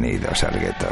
Bienvenidos 0.00 0.42
al 0.44 0.58
gueto. 0.58 0.86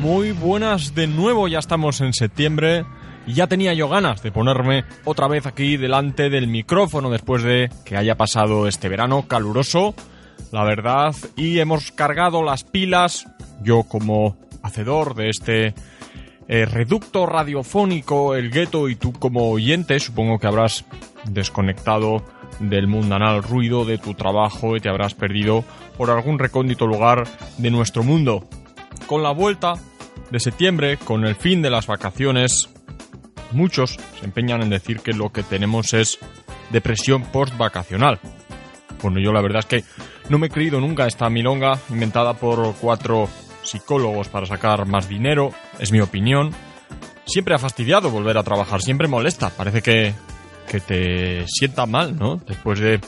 Muy 0.00 0.32
buenas 0.32 0.94
de 0.94 1.06
nuevo, 1.06 1.46
ya 1.46 1.58
estamos 1.58 2.00
en 2.00 2.14
septiembre 2.14 2.86
ya 3.26 3.46
tenía 3.46 3.74
yo 3.74 3.88
ganas 3.88 4.22
de 4.22 4.32
ponerme 4.32 4.84
otra 5.04 5.28
vez 5.28 5.46
aquí 5.46 5.76
delante 5.76 6.30
del 6.30 6.48
micrófono 6.48 7.10
después 7.10 7.42
de 7.42 7.70
que 7.84 7.96
haya 7.96 8.16
pasado 8.16 8.66
este 8.66 8.88
verano 8.88 9.28
caluroso, 9.28 9.94
la 10.52 10.64
verdad, 10.64 11.14
y 11.36 11.58
hemos 11.58 11.92
cargado 11.92 12.42
las 12.42 12.64
pilas, 12.64 13.26
yo 13.62 13.82
como 13.84 14.36
hacedor 14.62 15.14
de 15.14 15.28
este 15.28 15.74
eh, 16.48 16.64
reducto 16.64 17.26
radiofónico, 17.26 18.34
el 18.34 18.50
gueto, 18.50 18.88
y 18.88 18.96
tú 18.96 19.12
como 19.12 19.50
oyente, 19.50 20.00
supongo 20.00 20.38
que 20.38 20.46
habrás 20.46 20.84
desconectado 21.24 22.24
del 22.58 22.86
mundanal 22.86 23.42
ruido 23.42 23.84
de 23.84 23.98
tu 23.98 24.14
trabajo 24.14 24.76
y 24.76 24.80
te 24.80 24.88
habrás 24.88 25.14
perdido 25.14 25.64
por 25.96 26.10
algún 26.10 26.38
recóndito 26.38 26.86
lugar 26.86 27.24
de 27.58 27.70
nuestro 27.70 28.02
mundo. 28.02 28.48
Con 29.06 29.22
la 29.22 29.30
vuelta 29.32 29.74
de 30.30 30.40
septiembre, 30.40 30.96
con 30.98 31.24
el 31.24 31.34
fin 31.34 31.62
de 31.62 31.70
las 31.70 31.86
vacaciones, 31.86 32.68
muchos 33.52 33.98
se 34.18 34.24
empeñan 34.24 34.62
en 34.62 34.70
decir 34.70 35.00
que 35.00 35.12
lo 35.12 35.30
que 35.30 35.42
tenemos 35.42 35.94
es 35.94 36.18
depresión 36.70 37.22
post-vacacional. 37.24 38.20
Bueno, 39.02 39.20
yo 39.20 39.32
la 39.32 39.40
verdad 39.40 39.60
es 39.60 39.66
que 39.66 39.84
no 40.28 40.38
me 40.38 40.46
he 40.46 40.50
creído 40.50 40.80
nunca 40.80 41.06
esta 41.06 41.28
milonga 41.30 41.78
inventada 41.88 42.34
por 42.34 42.74
cuatro 42.76 43.28
psicólogos 43.62 44.28
para 44.28 44.46
sacar 44.46 44.86
más 44.86 45.08
dinero, 45.08 45.52
es 45.78 45.92
mi 45.92 46.00
opinión. 46.00 46.52
Siempre 47.24 47.54
ha 47.54 47.58
fastidiado 47.58 48.10
volver 48.10 48.38
a 48.38 48.42
trabajar, 48.42 48.80
siempre 48.82 49.08
molesta, 49.08 49.50
parece 49.50 49.82
que, 49.82 50.14
que 50.70 50.78
te 50.78 51.48
sienta 51.48 51.84
mal, 51.84 52.16
¿no? 52.16 52.36
Después 52.46 52.78
de 52.78 53.00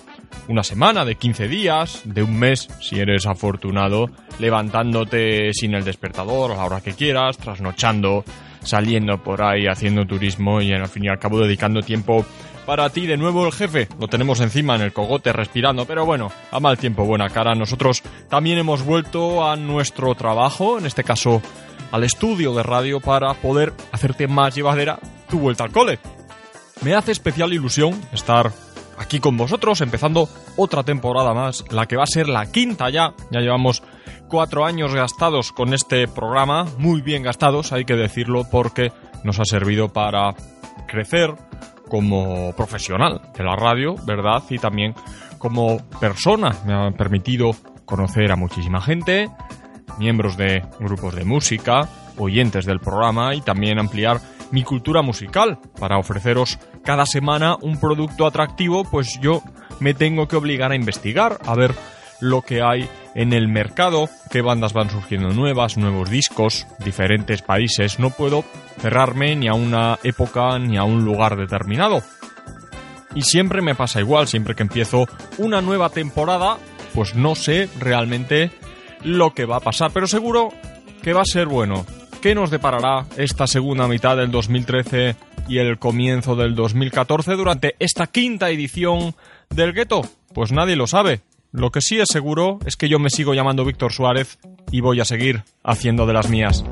una 0.48 0.64
semana, 0.64 1.04
de 1.04 1.14
15 1.14 1.46
días, 1.46 2.02
de 2.04 2.24
un 2.24 2.36
mes, 2.36 2.68
si 2.80 2.98
eres 2.98 3.24
afortunado, 3.24 4.10
levantándote 4.40 5.52
sin 5.54 5.74
el 5.74 5.84
despertador 5.84 6.50
a 6.50 6.56
la 6.56 6.64
hora 6.64 6.80
que 6.80 6.94
quieras, 6.94 7.38
trasnochando, 7.38 8.24
saliendo 8.64 9.22
por 9.22 9.42
ahí, 9.42 9.68
haciendo 9.68 10.04
turismo 10.04 10.60
y 10.60 10.72
al 10.72 10.88
fin 10.88 11.04
y 11.04 11.08
al 11.08 11.20
cabo 11.20 11.38
dedicando 11.38 11.82
tiempo 11.82 12.26
para 12.66 12.90
ti. 12.90 13.06
De 13.06 13.16
nuevo 13.16 13.46
el 13.46 13.52
jefe, 13.52 13.86
lo 14.00 14.08
tenemos 14.08 14.40
encima 14.40 14.74
en 14.74 14.82
el 14.82 14.92
cogote 14.92 15.32
respirando, 15.32 15.86
pero 15.86 16.04
bueno, 16.04 16.32
a 16.50 16.58
mal 16.58 16.76
tiempo, 16.78 17.04
buena 17.04 17.28
cara. 17.28 17.54
Nosotros 17.54 18.02
también 18.28 18.58
hemos 18.58 18.84
vuelto 18.84 19.48
a 19.48 19.54
nuestro 19.54 20.16
trabajo, 20.16 20.80
en 20.80 20.86
este 20.86 21.04
caso 21.04 21.40
al 21.92 22.02
estudio 22.02 22.54
de 22.54 22.64
radio, 22.64 22.98
para 22.98 23.34
poder 23.34 23.72
hacerte 23.92 24.26
más 24.26 24.52
llevadera 24.52 24.98
tu 25.30 25.38
vuelta 25.38 25.62
al 25.62 25.70
cole. 25.70 26.00
Me 26.84 26.94
hace 26.94 27.12
especial 27.12 27.52
ilusión 27.52 28.00
estar 28.12 28.50
aquí 28.98 29.20
con 29.20 29.36
vosotros, 29.36 29.80
empezando 29.80 30.28
otra 30.56 30.82
temporada 30.82 31.32
más, 31.32 31.64
la 31.70 31.86
que 31.86 31.96
va 31.96 32.02
a 32.02 32.06
ser 32.06 32.28
la 32.28 32.50
quinta 32.50 32.90
ya. 32.90 33.14
Ya 33.30 33.40
llevamos 33.40 33.82
cuatro 34.28 34.64
años 34.64 34.92
gastados 34.92 35.52
con 35.52 35.74
este 35.74 36.08
programa, 36.08 36.66
muy 36.78 37.00
bien 37.00 37.22
gastados, 37.22 37.72
hay 37.72 37.84
que 37.84 37.94
decirlo, 37.94 38.44
porque 38.50 38.92
nos 39.22 39.38
ha 39.38 39.44
servido 39.44 39.90
para 39.90 40.34
crecer 40.88 41.34
como 41.88 42.52
profesional 42.56 43.20
de 43.36 43.44
la 43.44 43.54
radio, 43.54 43.94
¿verdad? 44.04 44.42
Y 44.50 44.58
también 44.58 44.94
como 45.38 45.78
persona. 46.00 46.56
Me 46.66 46.74
ha 46.74 46.90
permitido 46.90 47.52
conocer 47.84 48.32
a 48.32 48.36
muchísima 48.36 48.80
gente, 48.80 49.28
miembros 49.98 50.36
de 50.36 50.64
grupos 50.80 51.14
de 51.14 51.24
música, 51.24 51.88
oyentes 52.22 52.64
del 52.64 52.80
programa 52.80 53.34
y 53.34 53.40
también 53.40 53.78
ampliar 53.78 54.20
mi 54.50 54.62
cultura 54.62 55.02
musical 55.02 55.58
para 55.78 55.98
ofreceros 55.98 56.58
cada 56.84 57.06
semana 57.06 57.56
un 57.60 57.80
producto 57.80 58.26
atractivo, 58.26 58.84
pues 58.84 59.18
yo 59.20 59.42
me 59.80 59.94
tengo 59.94 60.28
que 60.28 60.36
obligar 60.36 60.72
a 60.72 60.76
investigar, 60.76 61.38
a 61.46 61.54
ver 61.54 61.74
lo 62.20 62.42
que 62.42 62.62
hay 62.62 62.88
en 63.14 63.32
el 63.32 63.48
mercado, 63.48 64.08
qué 64.30 64.42
bandas 64.42 64.72
van 64.72 64.90
surgiendo 64.90 65.30
nuevas, 65.30 65.76
nuevos 65.76 66.08
discos, 66.08 66.66
diferentes 66.84 67.42
países. 67.42 67.98
No 67.98 68.10
puedo 68.10 68.44
cerrarme 68.78 69.34
ni 69.34 69.48
a 69.48 69.54
una 69.54 69.98
época 70.04 70.58
ni 70.58 70.76
a 70.76 70.84
un 70.84 71.04
lugar 71.04 71.36
determinado. 71.36 72.02
Y 73.14 73.22
siempre 73.22 73.60
me 73.60 73.74
pasa 73.74 74.00
igual, 74.00 74.28
siempre 74.28 74.54
que 74.54 74.62
empiezo 74.62 75.06
una 75.38 75.60
nueva 75.60 75.90
temporada, 75.90 76.58
pues 76.94 77.14
no 77.14 77.34
sé 77.34 77.68
realmente 77.78 78.50
lo 79.02 79.34
que 79.34 79.44
va 79.44 79.56
a 79.56 79.60
pasar, 79.60 79.90
pero 79.92 80.06
seguro 80.06 80.50
que 81.02 81.12
va 81.12 81.22
a 81.22 81.26
ser 81.26 81.46
bueno. 81.46 81.84
¿Qué 82.22 82.36
nos 82.36 82.52
deparará 82.52 83.04
esta 83.16 83.48
segunda 83.48 83.88
mitad 83.88 84.16
del 84.16 84.30
2013 84.30 85.16
y 85.48 85.58
el 85.58 85.80
comienzo 85.80 86.36
del 86.36 86.54
2014 86.54 87.32
durante 87.32 87.74
esta 87.80 88.06
quinta 88.06 88.48
edición 88.50 89.16
del 89.50 89.72
gueto? 89.72 90.02
Pues 90.32 90.52
nadie 90.52 90.76
lo 90.76 90.86
sabe. 90.86 91.22
Lo 91.50 91.72
que 91.72 91.80
sí 91.80 91.98
es 91.98 92.06
seguro 92.08 92.60
es 92.64 92.76
que 92.76 92.88
yo 92.88 93.00
me 93.00 93.10
sigo 93.10 93.34
llamando 93.34 93.64
Víctor 93.64 93.92
Suárez 93.92 94.38
y 94.70 94.80
voy 94.80 95.00
a 95.00 95.04
seguir 95.04 95.42
haciendo 95.64 96.06
de 96.06 96.12
las 96.12 96.30
mías. 96.30 96.64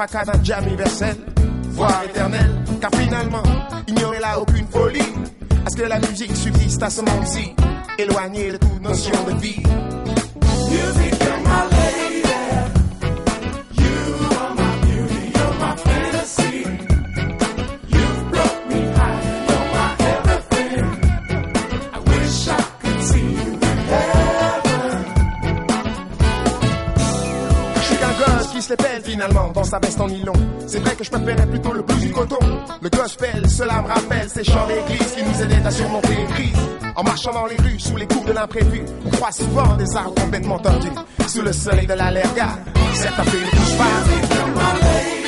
Fracas 0.00 0.24
d'un 0.24 0.42
jam 0.42 0.64
universel, 0.66 1.16
voire 1.72 2.02
éternel, 2.04 2.64
car 2.80 2.90
finalement, 2.94 3.42
il 3.86 3.94
n'y 3.94 4.04
aurait 4.04 4.20
là 4.20 4.40
aucune 4.40 4.66
folie, 4.66 5.12
à 5.66 5.70
ce 5.70 5.76
que 5.76 5.82
la 5.82 5.98
musique 5.98 6.34
subsiste 6.34 6.82
à 6.82 6.88
ce 6.88 7.02
monde-ci, 7.02 7.54
éloigné 7.98 8.52
de 8.52 8.56
toute 8.56 8.80
notion 8.80 9.12
de 9.26 9.40
vie. 9.40 9.62
Finalement 29.20 29.50
dans 29.52 29.64
sa 29.64 29.78
veste 29.78 30.00
en 30.00 30.08
nylon. 30.08 30.32
C'est 30.66 30.78
vrai 30.78 30.94
que 30.94 31.04
je 31.04 31.10
préférais 31.10 31.46
plutôt 31.46 31.72
le 31.72 31.82
blues 31.82 32.00
du 32.00 32.10
coton. 32.10 32.38
Le 32.80 32.88
gospel, 32.88 33.48
cela 33.50 33.82
me 33.82 33.88
rappelle 33.88 34.28
ces 34.30 34.44
chants 34.44 34.66
d'église 34.66 35.14
qui 35.14 35.22
nous 35.22 35.42
aidaient 35.42 35.66
à 35.66 35.70
surmonter 35.70 36.16
les 36.16 36.24
crises. 36.34 36.68
En 36.96 37.02
marchant 37.02 37.32
dans 37.32 37.46
les 37.46 37.56
rues, 37.56 37.78
sous 37.78 37.96
les 37.96 38.06
coups 38.06 38.26
de 38.26 38.32
l'imprévu, 38.32 38.82
on 39.04 39.10
croit 39.10 39.32
souvent 39.32 39.76
des 39.76 39.94
arbres 39.94 40.14
complètement 40.14 40.58
tordus. 40.58 40.88
Sous 41.26 41.42
le 41.42 41.52
soleil 41.52 41.86
de 41.86 41.94
la 41.94 42.10
lerga, 42.10 42.48
certains 42.94 43.24
fait 43.24 43.40
ne 43.40 43.50
touche 43.50 43.76
pas. 43.76 45.19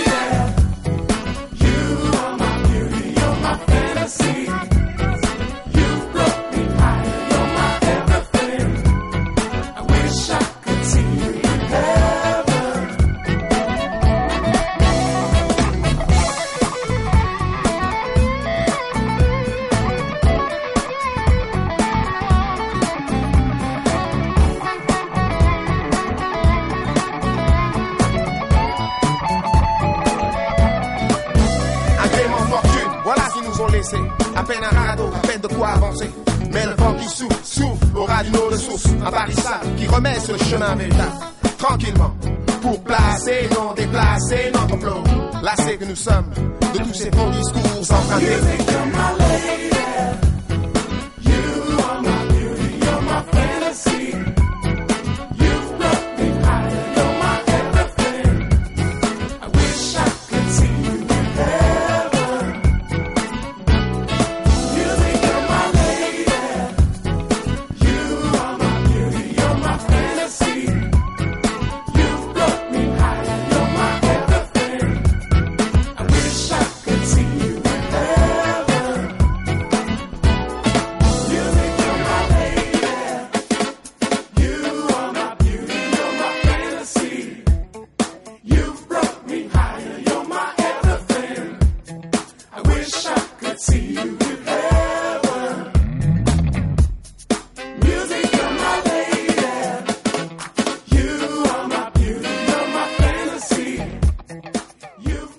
Tranquillement, 41.58 42.14
pour 42.60 42.82
placer, 42.82 43.48
non 43.54 43.74
déplacer 43.74 44.50
notre 44.52 44.78
flot. 44.78 45.02
Là, 45.42 45.54
que 45.76 45.84
nous 45.84 45.96
sommes 45.96 46.30
de 46.74 46.78
tous 46.78 46.94
ces 46.94 47.10
bons 47.10 47.30
discours 47.30 47.96
empruntés. 47.96 48.71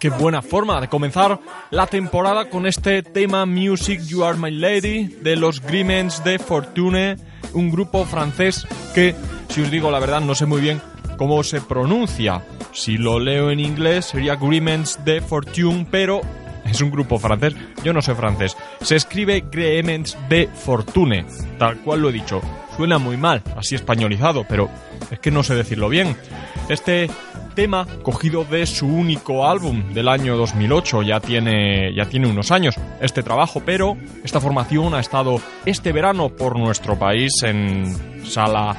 Qué 0.03 0.09
buena 0.09 0.41
forma 0.41 0.81
de 0.81 0.89
comenzar 0.89 1.39
la 1.71 1.87
temporada 1.87 2.49
con 2.49 2.67
este 2.67 3.03
tema 3.03 3.45
Music 3.45 4.01
You 4.01 4.25
Are 4.25 4.37
My 4.37 4.51
Lady 4.51 5.05
de 5.05 5.37
los 5.37 5.61
Grimens 5.61 6.21
de 6.25 6.39
Fortune, 6.39 7.15
un 7.53 7.71
grupo 7.71 8.03
francés 8.03 8.67
que, 8.93 9.15
si 9.47 9.61
os 9.61 9.71
digo 9.71 9.89
la 9.91 9.99
verdad, 9.99 10.19
no 10.19 10.35
sé 10.35 10.45
muy 10.45 10.59
bien 10.59 10.81
cómo 11.17 11.41
se 11.41 11.61
pronuncia. 11.61 12.43
Si 12.73 12.97
lo 12.97 13.17
leo 13.17 13.49
en 13.49 13.61
inglés 13.61 14.07
sería 14.07 14.35
Grimens 14.35 14.99
de 15.05 15.21
Fortune, 15.21 15.87
pero 15.89 16.19
es 16.65 16.81
un 16.81 16.91
grupo 16.91 17.17
francés, 17.17 17.55
yo 17.81 17.93
no 17.93 18.01
sé 18.01 18.13
francés. 18.13 18.57
Se 18.81 18.97
escribe 18.97 19.45
Gremens 19.49 20.17
de 20.27 20.49
Fortune, 20.53 21.25
tal 21.57 21.77
cual 21.77 22.01
lo 22.01 22.09
he 22.09 22.11
dicho. 22.11 22.41
Suena 22.75 22.97
muy 22.97 23.15
mal, 23.15 23.41
así 23.55 23.75
españolizado, 23.75 24.45
pero 24.49 24.69
es 25.11 25.19
que 25.19 25.31
no 25.31 25.43
sé 25.43 25.55
decirlo 25.55 25.87
bien. 25.87 26.17
Este 26.67 27.09
tema 27.53 27.87
cogido 28.03 28.43
de 28.43 28.65
su 28.65 28.87
único 28.87 29.47
álbum 29.47 29.93
del 29.93 30.07
año 30.07 30.35
2008, 30.37 31.03
ya 31.03 31.19
tiene, 31.19 31.93
ya 31.95 32.05
tiene 32.05 32.27
unos 32.27 32.51
años 32.51 32.75
este 33.01 33.23
trabajo, 33.23 33.61
pero 33.65 33.97
esta 34.23 34.39
formación 34.39 34.93
ha 34.93 34.99
estado 34.99 35.41
este 35.65 35.91
verano 35.91 36.29
por 36.29 36.57
nuestro 36.57 36.97
país 36.97 37.31
en 37.43 38.25
sala 38.25 38.75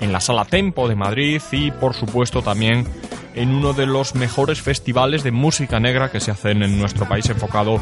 en 0.00 0.12
la 0.12 0.20
Sala 0.20 0.44
Tempo 0.44 0.88
de 0.88 0.96
Madrid 0.96 1.40
y 1.52 1.70
por 1.70 1.94
supuesto 1.94 2.42
también 2.42 2.86
en 3.34 3.50
uno 3.50 3.72
de 3.72 3.86
los 3.86 4.14
mejores 4.14 4.60
festivales 4.60 5.22
de 5.22 5.30
música 5.30 5.80
negra 5.80 6.10
que 6.10 6.20
se 6.20 6.30
hacen 6.30 6.62
en 6.62 6.78
nuestro 6.78 7.08
país 7.08 7.28
enfocado 7.30 7.80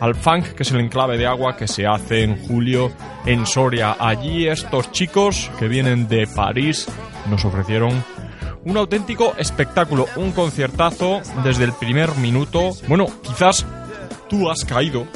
al 0.00 0.14
funk, 0.14 0.44
que 0.54 0.62
es 0.62 0.70
el 0.70 0.80
enclave 0.80 1.18
de 1.18 1.26
agua 1.26 1.56
que 1.56 1.66
se 1.66 1.86
hace 1.86 2.22
en 2.22 2.36
julio 2.46 2.92
en 3.26 3.46
Soria. 3.46 3.96
Allí 3.98 4.46
estos 4.46 4.92
chicos 4.92 5.50
que 5.58 5.68
vienen 5.68 6.08
de 6.08 6.26
París 6.26 6.86
nos 7.28 7.44
ofrecieron 7.44 8.04
un 8.68 8.76
auténtico 8.76 9.34
espectáculo, 9.38 10.06
un 10.16 10.32
conciertazo 10.32 11.20
desde 11.42 11.64
el 11.64 11.72
primer 11.72 12.14
minuto. 12.16 12.72
Bueno, 12.86 13.06
quizás 13.22 13.64
tú 14.28 14.50
has 14.50 14.64
caído 14.64 15.06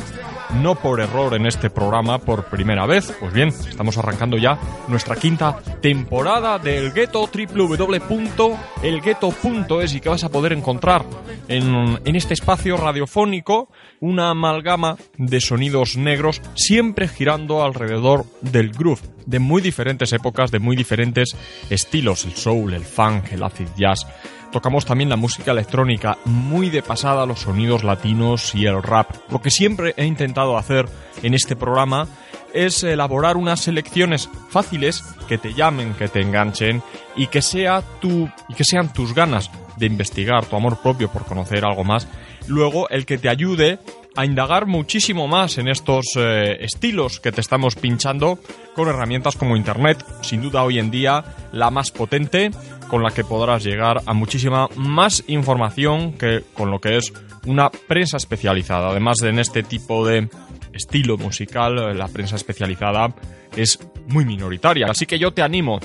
no 0.61 0.75
por 0.75 1.01
error 1.01 1.35
en 1.35 1.47
este 1.47 1.71
programa 1.71 2.19
por 2.19 2.47
primera 2.47 2.85
vez. 2.87 3.17
Pues 3.21 3.33
bien, 3.33 3.49
estamos 3.49 3.97
arrancando 3.99 4.39
ya 4.39 4.59
nuestra 4.89 5.15
quinta 5.17 5.59
temporada 5.81 6.59
del 6.59 6.93
Ghetto, 6.93 7.29
www.elghetto.es 7.33 9.95
y 9.95 10.01
que 10.01 10.09
vas 10.09 10.25
a 10.25 10.31
poder 10.31 10.53
encontrar 10.53 11.05
en, 11.49 12.01
en 12.05 12.17
este 12.17 12.35
espacio 12.35 12.77
radiofónico 12.77 13.69
una 14.01 14.31
amalgama 14.31 14.97
de 15.17 15.41
sonidos 15.41 15.97
negros 15.97 16.43
siempre 16.55 17.07
girando 17.09 17.63
alrededor 17.63 18.25
del 18.41 18.73
groove 18.73 19.03
de 19.27 19.39
muy 19.39 19.63
diferentes 19.63 20.13
épocas, 20.13 20.51
de 20.51 20.59
muy 20.59 20.77
diferentes 20.77 21.37
estilos, 21.71 22.25
el 22.25 22.33
soul, 22.33 22.75
el 22.75 22.85
funk, 22.85 23.33
el 23.33 23.43
acid 23.43 23.69
jazz 23.77 24.07
tocamos 24.53 24.85
también 24.85 25.09
la 25.09 25.17
música 25.17 25.51
electrónica, 25.51 26.19
muy 26.25 26.71
de 26.71 26.83
pasada 26.83 27.27
los 27.27 27.41
sonidos 27.41 27.83
latinos 27.83 28.55
y 28.55 28.67
el 28.67 28.83
rap. 28.83 29.11
Lo 29.31 29.41
que 29.41 29.51
siempre 29.51 29.95
he 29.97 30.05
intentado 30.05 30.57
hacer 30.57 30.87
en 31.23 31.35
este 31.35 31.57
programa 31.57 32.07
es 32.53 32.85
elaborar 32.85 33.37
unas 33.37 33.61
selecciones 33.61 34.29
fáciles 34.51 35.03
que 35.27 35.39
te 35.39 35.55
llamen, 35.55 35.95
que 35.95 36.09
te 36.09 36.21
enganchen 36.21 36.83
y 37.17 37.29
que 37.29 37.43
sea 37.43 37.83
tu 38.01 38.29
y 38.49 38.55
que 38.55 38.65
sean 38.65 38.93
tus 38.93 39.15
ganas 39.15 39.51
de 39.79 39.87
investigar, 39.87 40.45
tu 40.45 40.55
amor 40.55 40.81
propio 40.83 41.11
por 41.11 41.25
conocer 41.25 41.65
algo 41.65 41.83
más, 41.83 42.07
luego 42.47 42.89
el 42.91 43.07
que 43.07 43.19
te 43.19 43.31
ayude 43.31 43.79
a 44.15 44.25
indagar 44.25 44.67
muchísimo 44.67 45.27
más 45.29 45.59
en 45.59 45.69
estos 45.69 46.05
eh, 46.17 46.59
estilos 46.61 47.21
que 47.21 47.33
te 47.33 47.41
estamos 47.41 47.77
pinchando 47.77 48.39
con 48.75 48.89
herramientas 48.89 49.37
como 49.37 49.57
Internet, 49.57 50.05
sin 50.23 50.43
duda 50.43 50.65
hoy 50.65 50.79
en 50.79 50.91
día 50.91 51.25
la 51.53 51.71
más 51.71 51.91
potente, 51.91 52.51
con 52.89 53.03
la 53.03 53.11
que 53.11 53.25
podrás 53.25 53.65
llegar 53.65 54.03
a 54.05 54.13
muchísima 54.13 54.69
más 54.77 55.25
información 55.29 56.13
que 56.13 56.43
con 56.53 56.71
lo 56.71 56.81
que 56.81 56.99
es 56.99 57.13
una 57.47 57.71
prensa 57.71 58.19
especializada. 58.19 58.91
Además 58.91 59.17
de 59.19 59.31
en 59.31 59.39
este 59.39 59.63
tipo 59.63 60.07
de 60.07 60.29
estilo 60.73 61.17
musical, 61.17 61.79
eh, 61.79 61.95
la 61.95 62.09
prensa 62.09 62.37
especializada 62.37 63.15
es 63.57 63.79
muy 64.09 64.25
minoritaria. 64.25 64.87
Así 64.91 65.07
que 65.07 65.19
yo 65.19 65.33
te 65.33 65.43
animo 65.43 65.81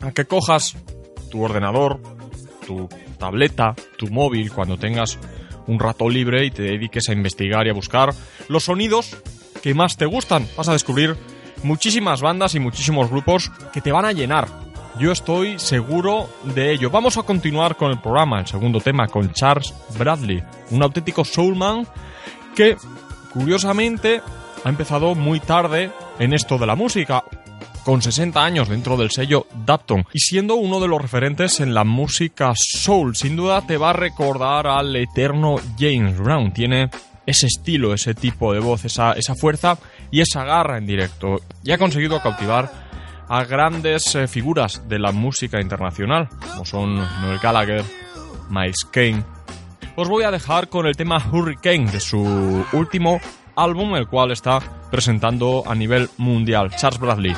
a 0.00 0.12
que 0.12 0.24
cojas 0.24 0.76
tu 1.30 1.42
ordenador, 1.42 2.00
tu 2.66 2.88
tableta, 3.18 3.74
tu 3.96 4.08
móvil, 4.08 4.52
cuando 4.52 4.76
tengas 4.76 5.18
un 5.66 5.78
rato 5.78 6.08
libre 6.08 6.44
y 6.44 6.50
te 6.50 6.62
dediques 6.62 7.08
a 7.08 7.12
investigar 7.12 7.66
y 7.66 7.70
a 7.70 7.74
buscar 7.74 8.12
los 8.48 8.64
sonidos 8.64 9.16
que 9.62 9.74
más 9.74 9.96
te 9.96 10.06
gustan. 10.06 10.46
Vas 10.56 10.68
a 10.68 10.72
descubrir 10.72 11.16
muchísimas 11.62 12.20
bandas 12.20 12.54
y 12.54 12.60
muchísimos 12.60 13.10
grupos 13.10 13.50
que 13.72 13.80
te 13.80 13.92
van 13.92 14.04
a 14.04 14.12
llenar. 14.12 14.48
Yo 14.98 15.12
estoy 15.12 15.58
seguro 15.58 16.28
de 16.54 16.72
ello. 16.72 16.90
Vamos 16.90 17.18
a 17.18 17.22
continuar 17.22 17.76
con 17.76 17.90
el 17.90 18.00
programa, 18.00 18.40
el 18.40 18.46
segundo 18.46 18.80
tema, 18.80 19.08
con 19.08 19.32
Charles 19.32 19.74
Bradley, 19.98 20.42
un 20.70 20.82
auténtico 20.82 21.24
soulman 21.24 21.86
que, 22.54 22.76
curiosamente, 23.32 24.22
ha 24.64 24.68
empezado 24.68 25.14
muy 25.14 25.38
tarde 25.38 25.90
en 26.18 26.32
esto 26.32 26.56
de 26.56 26.66
la 26.66 26.76
música 26.76 27.24
con 27.86 28.02
60 28.02 28.44
años 28.44 28.68
dentro 28.68 28.96
del 28.96 29.12
sello 29.12 29.46
Dapton 29.64 30.06
y 30.12 30.18
siendo 30.18 30.56
uno 30.56 30.80
de 30.80 30.88
los 30.88 31.00
referentes 31.00 31.60
en 31.60 31.72
la 31.72 31.84
música 31.84 32.52
soul. 32.56 33.14
Sin 33.14 33.36
duda 33.36 33.64
te 33.64 33.76
va 33.76 33.90
a 33.90 33.92
recordar 33.92 34.66
al 34.66 34.96
eterno 34.96 35.54
James 35.78 36.18
Brown. 36.18 36.52
Tiene 36.52 36.90
ese 37.26 37.46
estilo, 37.46 37.94
ese 37.94 38.14
tipo 38.14 38.52
de 38.52 38.58
voz, 38.58 38.84
esa, 38.84 39.14
fuerza 39.36 39.78
y 40.10 40.20
esa 40.20 40.42
garra 40.42 40.78
en 40.78 40.86
directo. 40.86 41.36
Y 41.62 41.70
ha 41.70 41.78
conseguido 41.78 42.20
cautivar 42.20 42.72
a 43.28 43.44
grandes 43.44 44.16
eh, 44.16 44.26
figuras 44.26 44.88
de 44.88 44.98
la 44.98 45.12
música 45.12 45.60
internacional, 45.60 46.28
como 46.40 46.64
son 46.64 46.96
Noel 46.96 47.38
Gallagher, 47.40 47.84
Miles 48.50 48.84
Kane. 48.90 49.22
Os 49.94 50.08
voy 50.08 50.24
a 50.24 50.32
dejar 50.32 50.68
con 50.68 50.86
el 50.86 50.96
tema 50.96 51.24
Hurricane 51.30 51.92
de 51.92 52.00
su 52.00 52.66
último 52.72 53.20
álbum, 53.54 53.94
el 53.94 54.08
cual 54.08 54.32
está 54.32 54.58
presentando 54.90 55.62
a 55.64 55.76
nivel 55.76 56.10
mundial, 56.16 56.74
Charles 56.76 56.98
Bradley. 56.98 57.36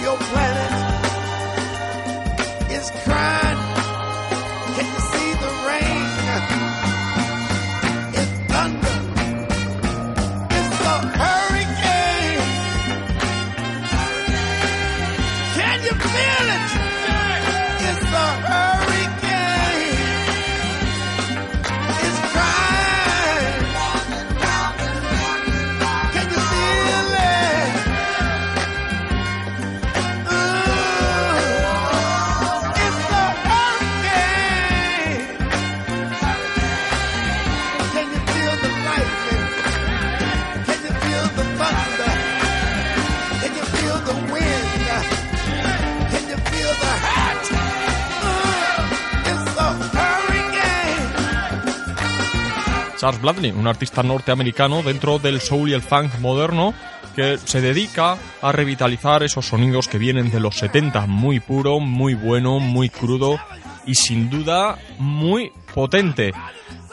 your 0.00 0.16
planet. 0.16 0.77
Charles 52.98 53.22
Bradley, 53.22 53.52
un 53.52 53.68
artista 53.68 54.02
norteamericano 54.02 54.82
dentro 54.82 55.20
del 55.20 55.40
soul 55.40 55.70
y 55.70 55.72
el 55.72 55.82
funk 55.82 56.18
moderno 56.20 56.74
que 57.14 57.38
se 57.38 57.60
dedica 57.60 58.16
a 58.42 58.52
revitalizar 58.52 59.22
esos 59.22 59.46
sonidos 59.46 59.86
que 59.86 59.98
vienen 59.98 60.30
de 60.30 60.40
los 60.40 60.56
70, 60.56 61.06
muy 61.06 61.38
puro, 61.38 61.78
muy 61.78 62.14
bueno, 62.14 62.58
muy 62.58 62.88
crudo 62.88 63.38
y 63.86 63.94
sin 63.94 64.28
duda 64.28 64.78
muy 64.98 65.52
potente. 65.74 66.32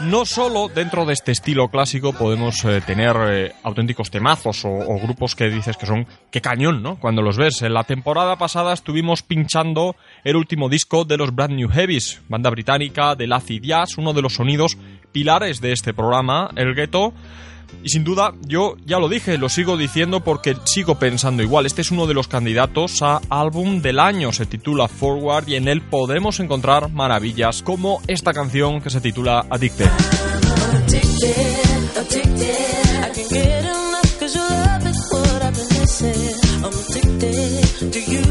No 0.01 0.25
solo 0.25 0.67
dentro 0.67 1.05
de 1.05 1.13
este 1.13 1.31
estilo 1.31 1.69
clásico 1.69 2.13
podemos 2.13 2.63
eh, 2.65 2.81
tener 2.85 3.15
eh, 3.27 3.53
auténticos 3.63 4.11
temazos 4.11 4.63
o, 4.65 4.99
grupos 4.99 5.35
que 5.35 5.49
dices 5.49 5.77
que 5.77 5.85
son 5.85 6.05
que 6.29 6.41
cañón, 6.41 6.83
¿no? 6.83 6.99
Cuando 6.99 7.21
los 7.21 7.37
ves. 7.37 7.61
En 7.61 7.73
la 7.73 7.85
temporada 7.85 8.35
pasada 8.37 8.73
estuvimos 8.73 9.23
pinchando 9.23 9.95
el 10.23 10.35
último 10.35 10.67
disco 10.67 11.05
de 11.05 11.17
los 11.17 11.33
Brand 11.33 11.53
New 11.53 11.69
Heavies, 11.69 12.21
banda 12.27 12.49
británica 12.49 13.15
del 13.15 13.31
acid 13.31 13.63
jazz, 13.63 13.97
uno 13.97 14.11
de 14.13 14.21
los 14.21 14.33
sonidos 14.33 14.77
pilares 15.15 15.61
de 15.61 15.71
este 15.71 15.93
programa, 15.93 16.49
el 16.57 16.75
ghetto. 16.75 17.13
Y 17.83 17.87
sin 17.87 18.03
duda, 18.03 18.33
yo 18.45 18.75
ya 18.85 18.99
lo 18.99 19.07
dije, 19.07 19.37
lo 19.37 19.47
sigo 19.47 19.77
diciendo 19.77 20.19
porque 20.19 20.57
sigo 20.65 20.95
pensando 20.99 21.41
igual. 21.41 21.65
Este 21.65 21.83
es 21.83 21.91
uno 21.91 22.05
de 22.05 22.13
los 22.13 22.27
candidatos 22.27 23.01
a 23.01 23.21
álbum 23.29 23.81
del 23.81 23.99
año. 23.99 24.33
Se 24.33 24.45
titula 24.45 24.89
Forward 24.89 25.47
y 25.47 25.55
en 25.55 25.69
él 25.69 25.81
podemos 25.81 26.41
encontrar 26.41 26.91
maravillas 26.91 27.63
como 27.63 28.01
esta 28.07 28.33
canción 28.33 28.81
que 28.81 28.89
se 28.89 28.99
titula 28.99 29.45
Addicted. 29.49 29.89
Dentro 36.75 38.01
del 38.01 38.24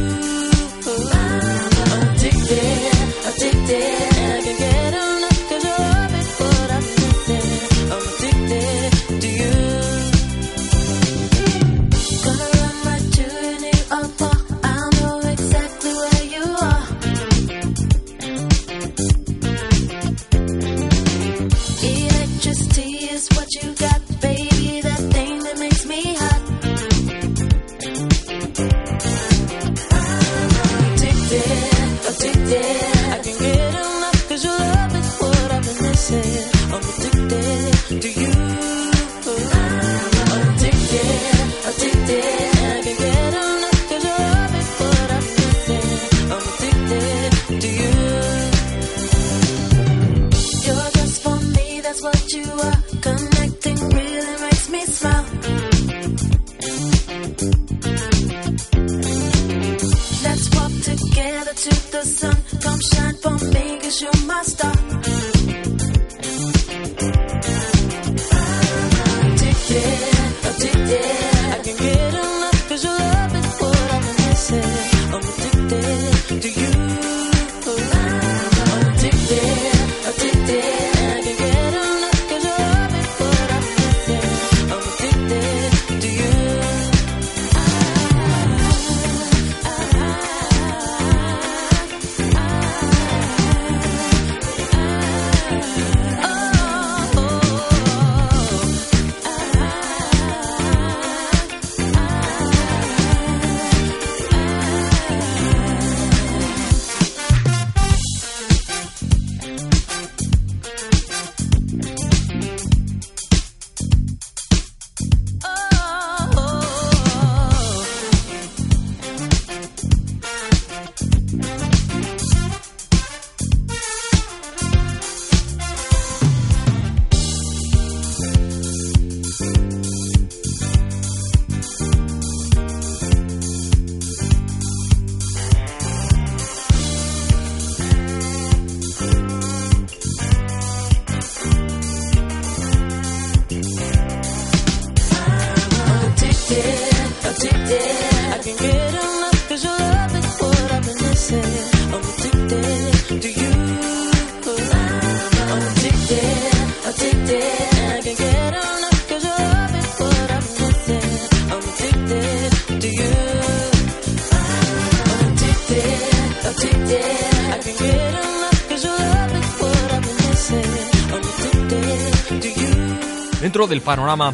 panorama 173.84 174.32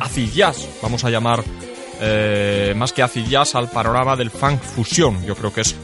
acid 0.00 0.30
jazz, 0.32 0.68
vamos 0.82 1.04
a 1.04 1.10
llamar 1.10 1.42
eh, 2.00 2.74
más 2.76 2.92
que 2.92 3.02
acid 3.02 3.26
jazz 3.26 3.54
al 3.54 3.70
panorama 3.70 4.16
del 4.16 4.30
funk 4.30 4.60
fusión. 4.60 5.24
Yo 5.24 5.34
creo 5.34 5.52
que 5.52 5.62
es 5.62 5.74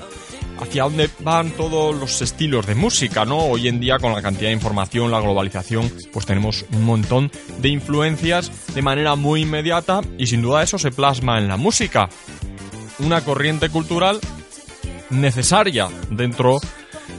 hacia 0.60 0.84
dónde 0.84 1.10
van 1.20 1.50
todos 1.50 1.94
los 1.94 2.22
estilos 2.22 2.66
de 2.66 2.74
música, 2.74 3.24
¿no? 3.24 3.38
Hoy 3.38 3.68
en 3.68 3.80
día 3.80 3.98
con 3.98 4.12
la 4.12 4.22
cantidad 4.22 4.48
de 4.48 4.54
información, 4.54 5.10
la 5.10 5.20
globalización, 5.20 5.92
pues 6.12 6.26
tenemos 6.26 6.64
un 6.72 6.84
montón 6.84 7.30
de 7.58 7.68
influencias 7.68 8.50
de 8.74 8.82
manera 8.82 9.16
muy 9.16 9.42
inmediata 9.42 10.00
y 10.18 10.26
sin 10.26 10.42
duda 10.42 10.62
eso 10.62 10.78
se 10.78 10.90
plasma 10.90 11.38
en 11.38 11.48
la 11.48 11.56
música. 11.56 12.08
Una 12.98 13.22
corriente 13.22 13.68
cultural 13.70 14.20
necesaria 15.10 15.88
dentro 16.10 16.60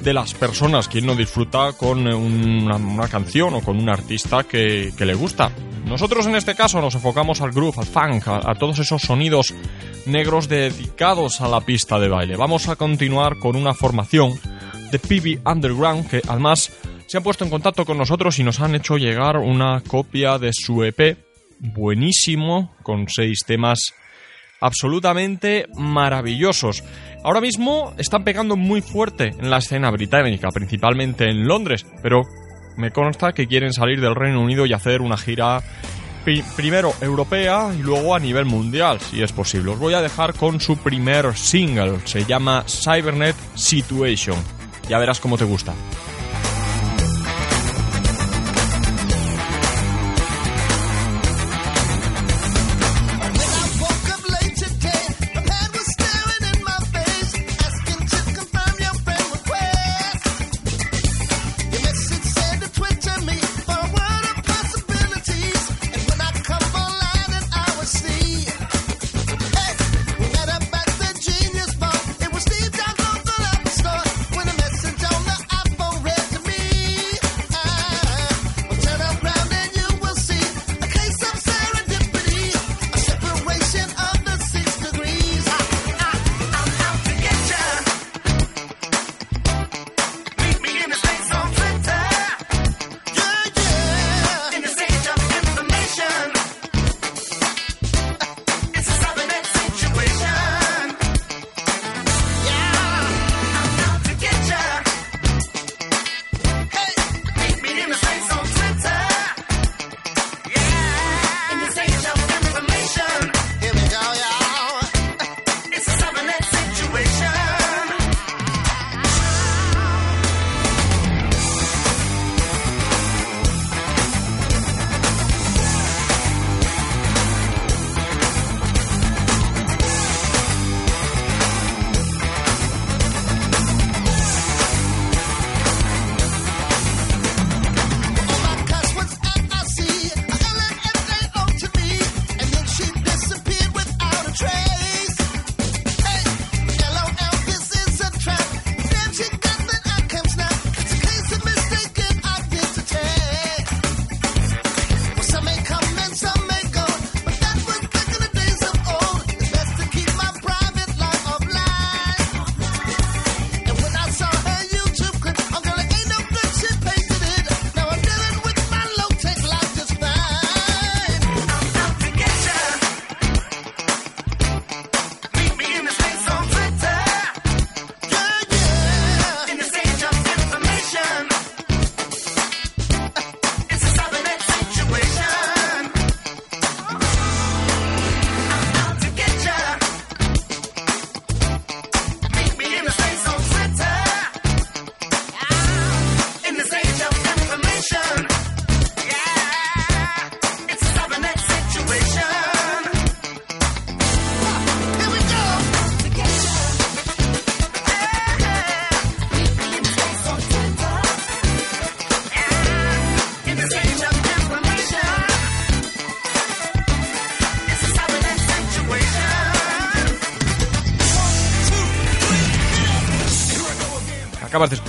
de 0.04 0.14
las 0.14 0.34
personas. 0.34 0.88
Quien 0.88 1.06
no 1.06 1.16
disfruta 1.16 1.74
con 1.74 2.08
una, 2.08 3.08
canción 3.08 3.56
o 3.56 3.62
con 3.62 3.78
un 3.78 3.90
artista 3.90 4.44
que, 4.44 4.94
le 4.98 5.14
gusta. 5.14 5.52
Nosotros 5.86 6.26
en 6.26 6.36
este 6.36 6.56
caso 6.56 6.82
nos 6.82 6.96
enfocamos 6.96 7.42
al 7.42 7.52
groove, 7.52 7.78
al 7.78 7.86
funk, 7.86 8.28
a, 8.28 8.56
todos 8.56 8.80
esos 8.80 9.04
sonidos 9.04 9.54
negros 10.08 10.50
dedicados 10.50 11.42
a 11.42 11.48
la 11.48 11.62
pista 11.62 12.00
de 12.00 12.10
baile. 12.10 12.36
Vamos 12.36 12.68
a 12.68 12.76
continuar 12.76 13.38
con 13.38 13.56
una 13.56 13.74
formación 13.74 14.34
de 14.92 15.00
PB 15.00 15.48
Underground 15.48 16.10
que 16.10 16.22
además 16.28 16.72
se 17.06 17.18
han 17.18 17.24
puesto 17.24 17.44
en 17.44 17.52
contacto 17.52 17.86
con 17.86 18.00
nosotros 18.00 18.40
y 18.40 18.44
nos 18.44 18.60
han 18.60 18.74
hecho 18.74 18.98
llegar 18.98 19.38
una 19.38 19.82
copia 19.82 20.40
de 20.40 20.52
su 20.54 20.84
EP 20.84 21.18
buenísimo 21.60 22.76
con 22.82 23.06
seis 23.08 23.42
temas 23.46 23.94
absolutamente 24.62 25.68
maravillosos. 25.76 26.84
Ahora 27.24 27.42
mismo 27.42 27.94
están 27.98 28.24
pegando 28.24 28.56
muy 28.56 28.82
fuerte 28.82 29.34
en 29.38 29.52
la 29.52 29.58
escena 29.58 29.92
británica, 29.92 30.50
principalmente 30.50 31.30
en 31.30 31.48
Londres, 31.48 31.86
pero 32.02 32.24
me 32.78 32.92
consta 32.92 33.34
que 33.34 33.48
quieren 33.48 33.74
salir 33.74 34.02
del 34.02 34.16
Reino 34.16 34.42
Unido 34.42 34.66
y 34.66 34.74
hacer 34.74 35.02
una 35.02 35.18
gira 35.18 35.62
primero 36.56 36.94
europea 37.02 37.72
y 37.78 37.82
luego 37.82 38.16
a 38.16 38.20
nivel 38.20 38.46
mundial, 38.46 39.00
si 39.00 39.22
es 39.22 39.32
posible. 39.32 39.72
Os 39.72 39.80
voy 39.80 39.94
a 39.94 40.02
dejar 40.02 40.34
con 40.34 40.60
su 40.60 40.78
primer 40.78 41.36
single, 41.36 42.00
se 42.06 42.26
llama 42.26 42.66
Cybernet 42.68 43.36
Situation. 43.54 44.38
Ya 44.90 44.98
verás 44.98 45.20
cómo 45.20 45.38
te 45.38 45.46
gusta. 45.46 45.74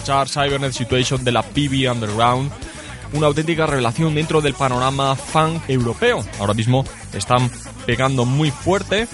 Escuchar 0.06 0.28
Cybernet 0.28 0.72
Situation 0.72 1.24
de 1.24 1.32
la 1.32 1.42
PB 1.42 1.90
Underground, 1.90 2.52
una 3.12 3.26
auténtica 3.26 3.66
revelación 3.66 4.14
dentro 4.14 4.40
del 4.40 4.54
panorama 4.54 5.16
funk 5.16 5.62
europeo. 5.66 6.24
Ahora 6.38 6.54
mismo 6.54 6.84
están 7.12 7.50
pegando 7.86 8.24
muy 8.24 8.52
fuerte. 8.52 9.08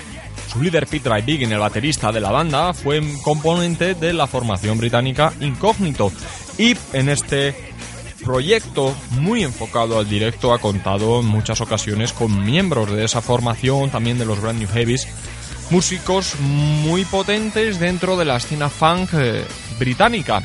Su 0.53 0.61
líder 0.61 0.87
Peter 0.87 1.23
Big, 1.23 1.45
el 1.45 1.59
baterista 1.59 2.13
de 2.13 2.21
la 2.21 2.31
banda, 2.31 2.75
fue 2.75 3.01
componente 3.23 3.95
de 3.95 4.13
la 4.13 4.27
formación 4.27 4.77
británica 4.77 5.33
Incógnito. 5.41 6.13
Y 6.59 6.77
en 6.93 7.09
este 7.09 7.55
proyecto 8.23 8.95
muy 9.13 9.45
enfocado 9.45 9.99
al 9.99 10.07
directo 10.07 10.53
ha 10.53 10.59
contado 10.59 11.21
en 11.21 11.27
muchas 11.27 11.63
ocasiones 11.63 12.13
con 12.13 12.45
miembros 12.45 12.91
de 12.91 13.05
esa 13.05 13.23
formación, 13.23 13.89
también 13.89 14.19
de 14.19 14.27
los 14.27 14.43
Brand 14.43 14.59
New 14.59 14.69
Heavies, 14.69 15.09
músicos 15.71 16.39
muy 16.39 17.07
potentes 17.07 17.81
dentro 17.81 18.19
de 18.19 18.27
la 18.27 18.37
escena 18.37 18.69
funk 18.69 19.09
eh, 19.15 19.43
británica. 19.79 20.43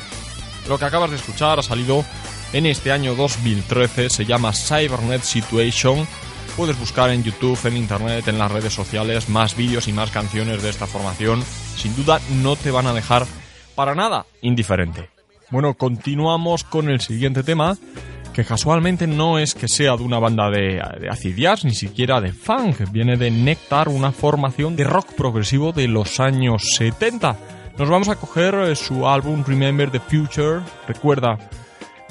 Lo 0.68 0.78
que 0.78 0.84
acabas 0.84 1.10
de 1.10 1.16
escuchar 1.16 1.58
ha 1.58 1.62
salido 1.62 2.04
en 2.52 2.66
este 2.66 2.92
año 2.92 3.14
2013, 3.14 4.10
se 4.10 4.26
llama 4.26 4.52
Cybernet 4.52 5.22
Situation. 5.22 6.06
Puedes 6.58 6.78
buscar 6.78 7.08
en 7.10 7.22
YouTube, 7.22 7.58
en 7.64 7.76
Internet, 7.78 8.28
en 8.28 8.38
las 8.38 8.52
redes 8.52 8.74
sociales 8.74 9.30
más 9.30 9.56
vídeos 9.56 9.88
y 9.88 9.92
más 9.92 10.10
canciones 10.10 10.62
de 10.62 10.68
esta 10.68 10.86
formación. 10.86 11.42
Sin 11.76 11.96
duda 11.96 12.20
no 12.42 12.54
te 12.56 12.70
van 12.70 12.86
a 12.86 12.92
dejar 12.92 13.26
para 13.74 13.94
nada 13.94 14.26
indiferente. 14.42 15.08
Bueno, 15.50 15.72
continuamos 15.72 16.64
con 16.64 16.90
el 16.90 17.00
siguiente 17.00 17.42
tema, 17.42 17.78
que 18.34 18.44
casualmente 18.44 19.06
no 19.06 19.38
es 19.38 19.54
que 19.54 19.68
sea 19.68 19.96
de 19.96 20.02
una 20.02 20.18
banda 20.18 20.50
de, 20.50 20.82
de 21.00 21.08
acid 21.08 21.34
jazz, 21.34 21.64
ni 21.64 21.74
siquiera 21.74 22.20
de 22.20 22.34
funk, 22.34 22.90
viene 22.90 23.16
de 23.16 23.30
Nectar, 23.30 23.88
una 23.88 24.12
formación 24.12 24.76
de 24.76 24.84
rock 24.84 25.14
progresivo 25.14 25.72
de 25.72 25.88
los 25.88 26.20
años 26.20 26.74
70. 26.76 27.57
Nos 27.78 27.88
vamos 27.88 28.08
a 28.08 28.16
coger 28.16 28.56
eh, 28.56 28.74
su 28.74 29.06
álbum 29.06 29.44
Remember 29.46 29.88
the 29.88 30.00
Future, 30.00 30.62
recuerda 30.88 31.38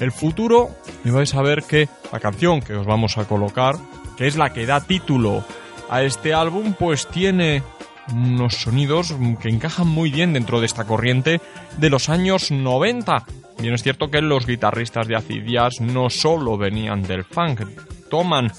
el 0.00 0.12
futuro, 0.12 0.70
y 1.04 1.10
vais 1.10 1.34
a 1.34 1.42
ver 1.42 1.62
que 1.62 1.90
la 2.10 2.20
canción 2.20 2.62
que 2.62 2.74
os 2.74 2.86
vamos 2.86 3.18
a 3.18 3.26
colocar, 3.26 3.76
que 4.16 4.26
es 4.26 4.36
la 4.36 4.50
que 4.54 4.64
da 4.64 4.80
título 4.80 5.44
a 5.90 6.02
este 6.02 6.32
álbum, 6.32 6.72
pues 6.72 7.06
tiene 7.08 7.62
unos 8.10 8.54
sonidos 8.54 9.14
que 9.42 9.50
encajan 9.50 9.88
muy 9.88 10.10
bien 10.10 10.32
dentro 10.32 10.60
de 10.60 10.66
esta 10.66 10.84
corriente 10.84 11.42
de 11.76 11.90
los 11.90 12.08
años 12.08 12.50
90. 12.50 13.26
Bien 13.58 13.74
es 13.74 13.82
cierto 13.82 14.10
que 14.10 14.22
los 14.22 14.46
guitarristas 14.46 15.06
de 15.06 15.16
acid 15.16 15.44
jazz 15.44 15.82
no 15.82 16.08
solo 16.08 16.56
venían 16.56 17.02
del 17.02 17.24
funk, 17.24 17.60
toman 18.08 18.50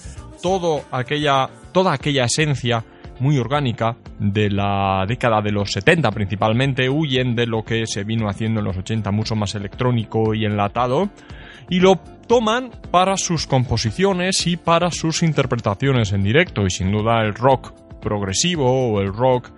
todo 0.44 0.84
aquella, 0.92 1.50
toda 1.72 1.94
aquella 1.94 2.26
esencia 2.26 2.86
muy 3.20 3.38
orgánica 3.38 3.98
de 4.20 4.50
la 4.50 5.06
década 5.08 5.42
de 5.42 5.52
los 5.52 5.72
70 5.72 6.12
principalmente, 6.12 6.90
huyen 6.90 7.36
de 7.36 7.48
lo 7.48 7.64
que 7.64 7.86
se 7.86 8.04
vino 8.04 8.30
haciendo 8.30 8.60
en 8.60 8.66
los 8.66 8.78
80 8.78 9.12
mucho 9.12 9.36
más 9.36 9.56
electrónico 9.56 10.34
y 10.34 10.46
enlatado 10.46 11.10
y 11.70 11.80
lo 11.80 11.98
toman 12.28 12.72
para 12.92 13.18
sus 13.18 13.48
composiciones 13.48 14.48
y 14.48 14.58
para 14.58 14.92
sus 14.92 15.24
interpretaciones 15.24 16.12
en 16.14 16.24
directo 16.24 16.66
y 16.66 16.70
sin 16.70 16.92
duda 16.92 17.22
el 17.22 17.34
rock 17.34 17.74
progresivo 18.02 18.92
o 18.92 19.02
el 19.02 19.14
rock 19.14 19.52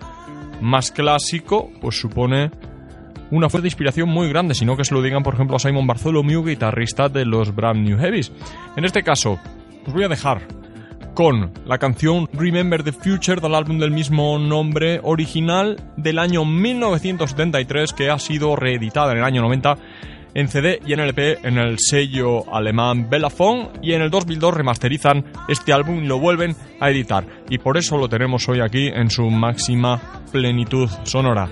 más 0.61 0.91
clásico 0.91 1.69
pues 1.81 1.99
supone 1.99 2.51
una 3.31 3.49
fuente 3.49 3.63
de 3.63 3.69
inspiración 3.69 4.09
muy 4.09 4.27
grande, 4.27 4.53
sino 4.53 4.75
que 4.75 4.83
se 4.83 4.93
lo 4.93 5.01
digan 5.01 5.23
por 5.23 5.33
ejemplo 5.33 5.55
a 5.55 5.59
Simon 5.59 5.87
Bartholomew, 5.87 6.43
guitarrista 6.43 7.07
de 7.07 7.25
los 7.25 7.55
Brand 7.55 7.87
New 7.87 7.97
Heavies. 7.97 8.31
En 8.75 8.83
este 8.83 9.03
caso, 9.03 9.39
os 9.87 9.93
voy 9.93 10.03
a 10.03 10.09
dejar 10.09 10.41
con 11.13 11.51
la 11.65 11.77
canción 11.77 12.27
Remember 12.33 12.83
the 12.83 12.91
Future 12.91 13.41
del 13.41 13.55
álbum 13.55 13.79
del 13.79 13.91
mismo 13.91 14.37
nombre 14.39 14.99
original 15.03 15.77
del 15.97 16.19
año 16.19 16.45
1973 16.45 17.93
que 17.93 18.09
ha 18.09 18.19
sido 18.19 18.55
reeditada 18.55 19.11
en 19.11 19.19
el 19.19 19.23
año 19.23 19.41
90 19.41 19.77
en 20.33 20.47
CD 20.47 20.79
y 20.85 20.93
en 20.93 21.01
LP 21.01 21.39
en 21.43 21.57
el 21.57 21.77
sello 21.79 22.53
alemán 22.53 23.09
Bellafon 23.09 23.69
y 23.81 23.93
en 23.93 24.01
el 24.01 24.09
2002 24.09 24.53
remasterizan 24.53 25.25
este 25.47 25.73
álbum 25.73 26.03
y 26.03 26.07
lo 26.07 26.19
vuelven 26.19 26.55
a 26.79 26.89
editar 26.89 27.25
y 27.49 27.57
por 27.57 27.77
eso 27.77 27.97
lo 27.97 28.07
tenemos 28.07 28.47
hoy 28.47 28.61
aquí 28.61 28.87
en 28.87 29.09
su 29.09 29.29
máxima 29.29 30.01
plenitud 30.31 30.89
sonora. 31.03 31.49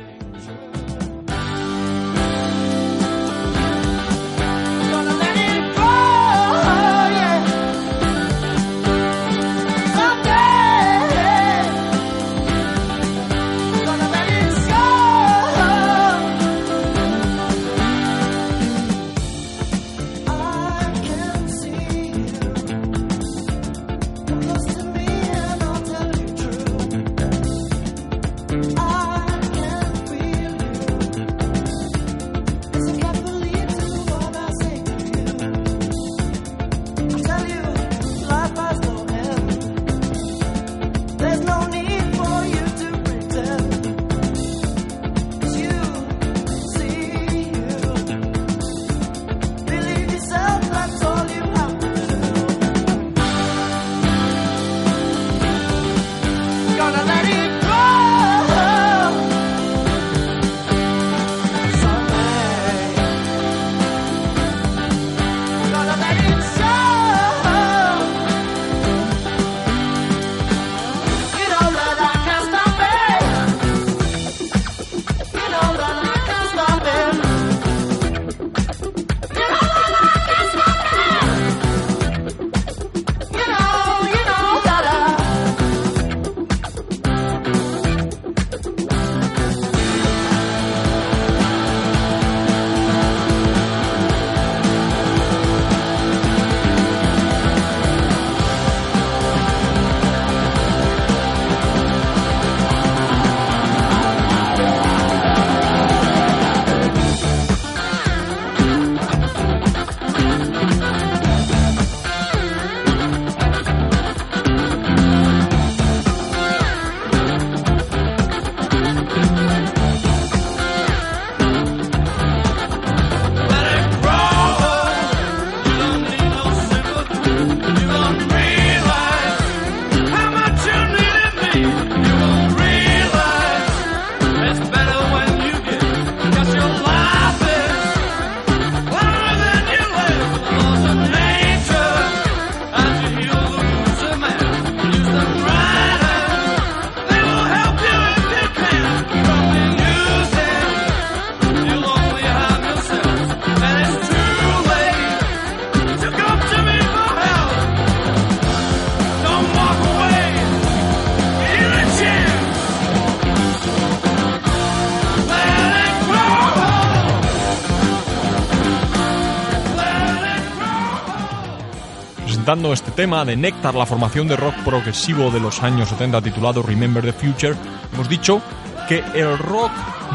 Presentando 172.50 172.74
este 172.74 172.90
tema 172.90 173.24
de 173.26 173.38
Nectar, 173.38 173.76
la 173.76 173.86
formación 173.86 174.28
de 174.28 174.36
rock 174.36 174.56
progresivo 174.66 175.30
de 175.30 175.40
los 175.40 175.62
años 175.62 175.90
70 175.90 176.20
titulado 176.24 176.64
Remember 176.64 177.04
the 177.04 177.14
Future, 177.14 177.56
hemos 177.94 178.10
dicho 178.10 178.42
que 178.88 179.04
el 179.14 179.38
rock 179.38 179.70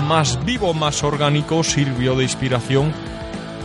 más 0.09 0.45
vivo, 0.45 0.75
más 0.75 1.05
orgánico 1.05 1.63
sirvió 1.63 2.17
de 2.17 2.25
inspiración 2.25 2.93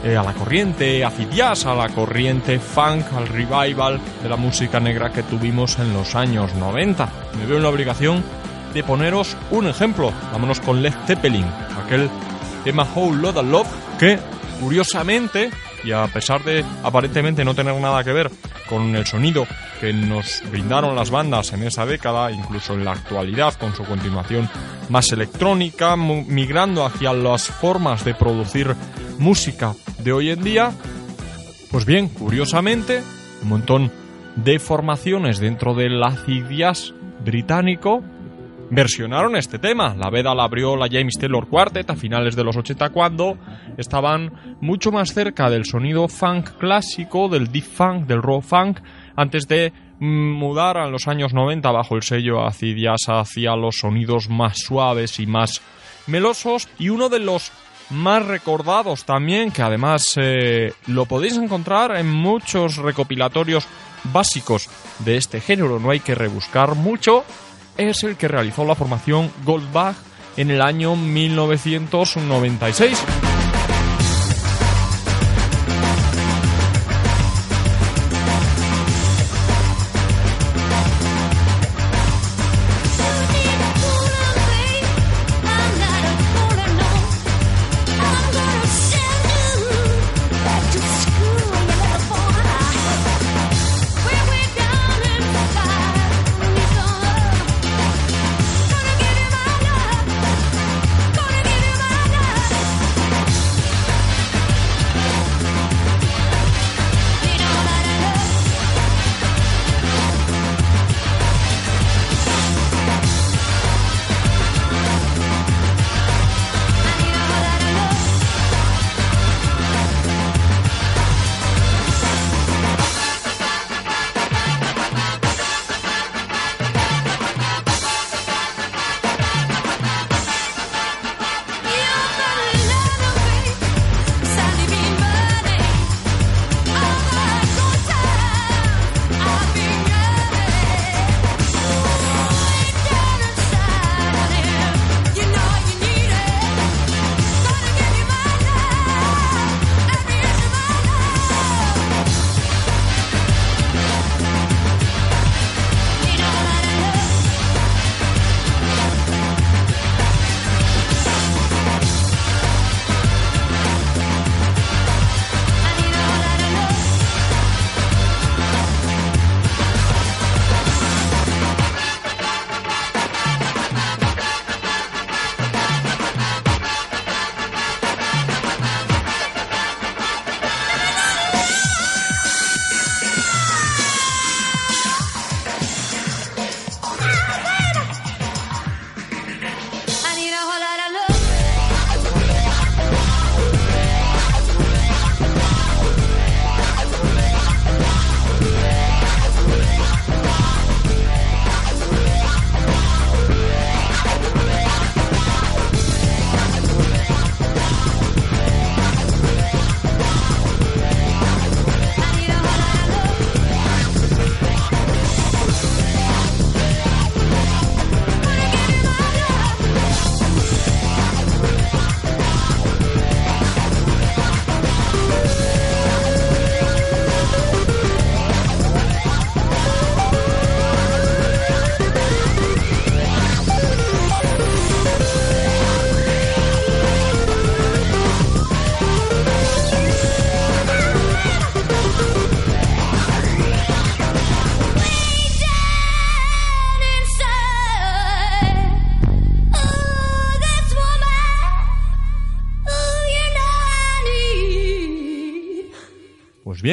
eh, 0.03 0.15
a 0.15 0.21
la 0.21 0.33
corriente 0.33 1.03
acid 1.03 1.29
jazz, 1.29 1.65
a 1.65 1.73
la 1.73 1.89
corriente 1.89 2.59
funk, 2.59 3.11
al 3.17 3.27
revival 3.27 3.99
de 4.21 4.29
la 4.29 4.35
música 4.35 4.79
negra 4.79 5.11
que 5.11 5.23
tuvimos 5.23 5.79
en 5.79 5.91
los 5.91 6.13
años 6.13 6.53
90. 6.53 7.09
Me 7.39 7.47
veo 7.47 7.57
en 7.57 7.63
la 7.63 7.69
obligación 7.69 8.23
de 8.71 8.83
poneros 8.83 9.35
un 9.49 9.65
ejemplo. 9.65 10.13
Vámonos 10.31 10.59
con 10.59 10.83
Led 10.83 10.93
Zeppelin, 11.07 11.45
aquel 11.83 12.07
tema 12.63 12.85
Whole 12.93 13.17
Lotta 13.17 13.41
Love 13.41 13.67
que 13.97 14.19
curiosamente 14.59 15.49
y 15.83 15.91
a 15.91 16.07
pesar 16.07 16.43
de 16.43 16.63
aparentemente 16.83 17.45
no 17.45 17.55
tener 17.55 17.75
nada 17.79 18.03
que 18.03 18.13
ver 18.13 18.31
con 18.67 18.95
el 18.95 19.05
sonido 19.05 19.47
que 19.79 19.93
nos 19.93 20.43
brindaron 20.51 20.95
las 20.95 21.09
bandas 21.09 21.53
en 21.53 21.63
esa 21.63 21.85
década, 21.85 22.31
incluso 22.31 22.73
en 22.73 22.85
la 22.85 22.91
actualidad, 22.91 23.53
con 23.55 23.73
su 23.73 23.83
continuación 23.83 24.49
más 24.89 25.11
electrónica, 25.11 25.95
migrando 25.95 26.85
hacia 26.85 27.13
las 27.13 27.47
formas 27.47 28.03
de 28.03 28.13
producir 28.13 28.75
música 29.17 29.73
de 29.99 30.11
hoy 30.11 30.29
en 30.31 30.43
día, 30.43 30.71
pues 31.71 31.85
bien, 31.85 32.09
curiosamente, 32.09 33.01
un 33.41 33.49
montón 33.49 33.91
de 34.35 34.59
formaciones 34.59 35.39
dentro 35.39 35.73
del 35.73 36.01
acid 36.03 36.45
jazz 36.49 36.93
británico 37.23 38.03
versionaron 38.69 39.35
este 39.35 39.59
tema. 39.59 39.95
La 39.95 40.09
veda 40.09 40.35
la 40.35 40.43
abrió 40.43 40.75
la 40.75 40.87
James 40.89 41.17
Taylor 41.19 41.47
Quartet 41.47 41.89
a 41.89 41.95
finales 41.95 42.35
de 42.35 42.43
los 42.43 42.55
80 42.55 42.89
cuando 42.89 43.37
estaban 43.77 44.57
mucho 44.61 44.91
más 44.91 45.13
cerca 45.13 45.49
del 45.49 45.65
sonido 45.65 46.07
funk 46.07 46.57
clásico, 46.57 47.29
del 47.29 47.51
deep 47.51 47.65
funk, 47.65 48.05
del 48.05 48.21
raw 48.21 48.41
funk, 48.41 48.79
antes 49.15 49.47
de 49.47 49.73
mudar 49.99 50.77
a 50.77 50.87
los 50.87 51.07
años 51.07 51.33
90 51.33 51.71
bajo 51.71 51.95
el 51.95 52.03
sello 52.03 52.45
acid 52.45 52.77
hacia 53.07 53.55
los 53.55 53.75
sonidos 53.79 54.29
más 54.29 54.57
suaves 54.57 55.19
y 55.19 55.27
más 55.27 55.61
melosos 56.07 56.69
y 56.79 56.89
uno 56.89 57.09
de 57.09 57.19
los 57.19 57.51
más 57.89 58.25
recordados 58.25 59.03
también 59.03 59.51
que 59.51 59.61
además 59.61 60.13
eh, 60.15 60.73
lo 60.87 61.05
podéis 61.05 61.35
encontrar 61.37 61.97
en 61.97 62.09
muchos 62.09 62.77
recopilatorios 62.77 63.67
básicos 64.05 64.69
de 64.99 65.17
este 65.17 65.41
género 65.41 65.79
no 65.79 65.89
hay 65.89 65.99
que 65.99 66.15
rebuscar 66.15 66.75
mucho 66.75 67.25
es 67.87 68.03
el 68.03 68.17
que 68.17 68.27
realizó 68.27 68.65
la 68.65 68.75
formación 68.75 69.31
Goldbach 69.45 69.95
en 70.35 70.51
el 70.51 70.61
año 70.61 70.95
1996. 70.95 73.28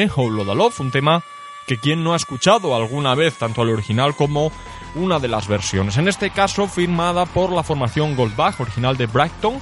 Bien, 0.05 0.11
Love, 0.55 0.79
un 0.79 0.91
tema 0.91 1.23
que 1.65 1.79
quien 1.79 2.03
no 2.03 2.13
ha 2.13 2.17
escuchado 2.17 2.75
alguna 2.75 3.15
vez 3.15 3.35
tanto 3.35 3.63
al 3.63 3.69
original 3.69 4.15
como 4.15 4.51
una 4.93 5.17
de 5.17 5.27
las 5.27 5.47
versiones. 5.47 5.97
En 5.97 6.07
este 6.07 6.29
caso, 6.29 6.67
firmada 6.67 7.25
por 7.25 7.51
la 7.51 7.63
formación 7.63 8.15
Goldbach, 8.15 8.59
original 8.59 8.95
de 8.95 9.07
Brighton. 9.07 9.59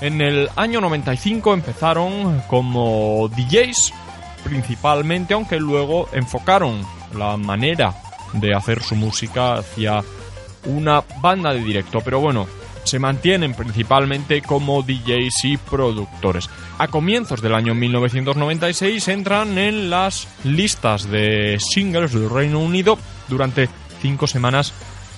En 0.00 0.20
el 0.20 0.48
año 0.56 0.80
95 0.80 1.54
empezaron 1.54 2.42
como 2.48 3.28
DJs 3.28 3.92
principalmente, 4.42 5.34
aunque 5.34 5.60
luego 5.60 6.08
enfocaron 6.12 6.84
la 7.14 7.36
manera 7.36 7.94
de 8.32 8.54
hacer 8.54 8.82
su 8.82 8.96
música 8.96 9.54
hacia 9.54 10.02
una 10.64 11.04
banda 11.20 11.52
de 11.52 11.62
directo. 11.62 12.00
Pero 12.00 12.18
bueno, 12.18 12.48
se 12.88 12.98
mantienen 12.98 13.54
principalmente 13.54 14.42
como 14.42 14.82
DJs 14.82 15.44
y 15.44 15.56
productores. 15.56 16.48
A 16.78 16.88
comienzos 16.88 17.42
del 17.42 17.54
año 17.54 17.74
1996 17.74 19.08
entran 19.08 19.58
en 19.58 19.90
las 19.90 20.26
listas 20.44 21.10
de 21.10 21.58
singles 21.60 22.12
del 22.12 22.30
Reino 22.30 22.60
Unido 22.60 22.98
durante 23.28 23.68
cinco 24.00 24.26
semanas 24.26 24.72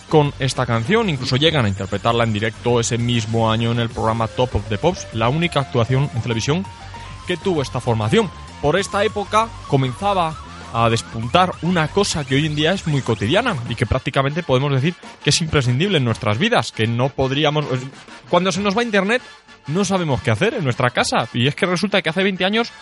con 0.08 0.34
esta 0.40 0.66
canción, 0.66 1.08
incluso 1.08 1.36
llegan 1.36 1.64
a 1.64 1.68
interpretarla 1.68 2.24
en 2.24 2.32
directo 2.32 2.80
ese 2.80 2.98
mismo 2.98 3.50
año 3.50 3.70
en 3.70 3.78
el 3.78 3.88
programa 3.88 4.26
Top 4.26 4.56
of 4.56 4.68
the 4.68 4.76
Pops, 4.76 5.06
la 5.12 5.28
única 5.28 5.60
actuación 5.60 6.10
en 6.12 6.22
televisión 6.22 6.66
que 7.28 7.36
tuvo 7.36 7.62
esta 7.62 7.80
formación. 7.80 8.28
Por 8.60 8.76
esta 8.76 9.04
época 9.04 9.48
comenzaba 9.68 10.34
a 10.72 10.88
despuntar 10.88 11.52
una 11.62 11.88
cosa 11.88 12.24
que 12.24 12.34
hoy 12.34 12.46
en 12.46 12.54
día 12.54 12.72
es 12.72 12.86
muy 12.86 13.02
cotidiana 13.02 13.56
y 13.68 13.74
que 13.74 13.86
prácticamente 13.86 14.42
podemos 14.42 14.72
decir 14.72 14.94
que 15.22 15.30
es 15.30 15.40
imprescindible 15.40 15.98
en 15.98 16.04
nuestras 16.04 16.38
vidas, 16.38 16.72
que 16.72 16.86
no 16.86 17.08
podríamos... 17.08 17.66
Cuando 18.28 18.52
se 18.52 18.60
nos 18.60 18.76
va 18.76 18.82
Internet 18.82 19.22
no 19.66 19.84
sabemos 19.84 20.22
qué 20.22 20.30
hacer 20.30 20.54
en 20.54 20.64
nuestra 20.64 20.90
casa 20.90 21.28
y 21.32 21.46
es 21.46 21.54
que 21.54 21.66
resulta 21.66 22.02
que 22.02 22.10
hace 22.10 22.22
20 22.22 22.44
años 22.44 22.72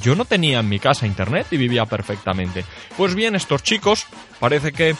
yo 0.00 0.14
no 0.14 0.24
tenía 0.24 0.60
en 0.60 0.68
mi 0.68 0.78
casa 0.78 1.06
Internet 1.06 1.48
y 1.50 1.56
vivía 1.56 1.86
perfectamente. 1.86 2.64
Pues 2.96 3.14
bien, 3.14 3.34
estos 3.34 3.62
chicos 3.62 4.06
parece 4.38 4.72
que 4.72 4.94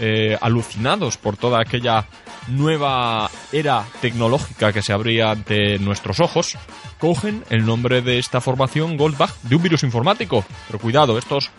eh, 0.00 0.36
alucinados 0.40 1.16
por 1.16 1.36
toda 1.36 1.60
aquella 1.60 2.06
nueva 2.48 3.30
era 3.52 3.84
tecnológica 4.00 4.72
que 4.72 4.82
se 4.82 4.92
abría 4.92 5.30
ante 5.30 5.78
nuestros 5.78 6.20
ojos, 6.20 6.56
cogen 6.98 7.44
el 7.50 7.64
nombre 7.64 8.02
de 8.02 8.18
esta 8.18 8.40
formación 8.40 8.96
Goldbach 8.96 9.34
de 9.42 9.56
un 9.56 9.62
virus 9.62 9.82
informático. 9.82 10.44
Pero 10.66 10.78
cuidado, 10.78 11.18
estos 11.18 11.50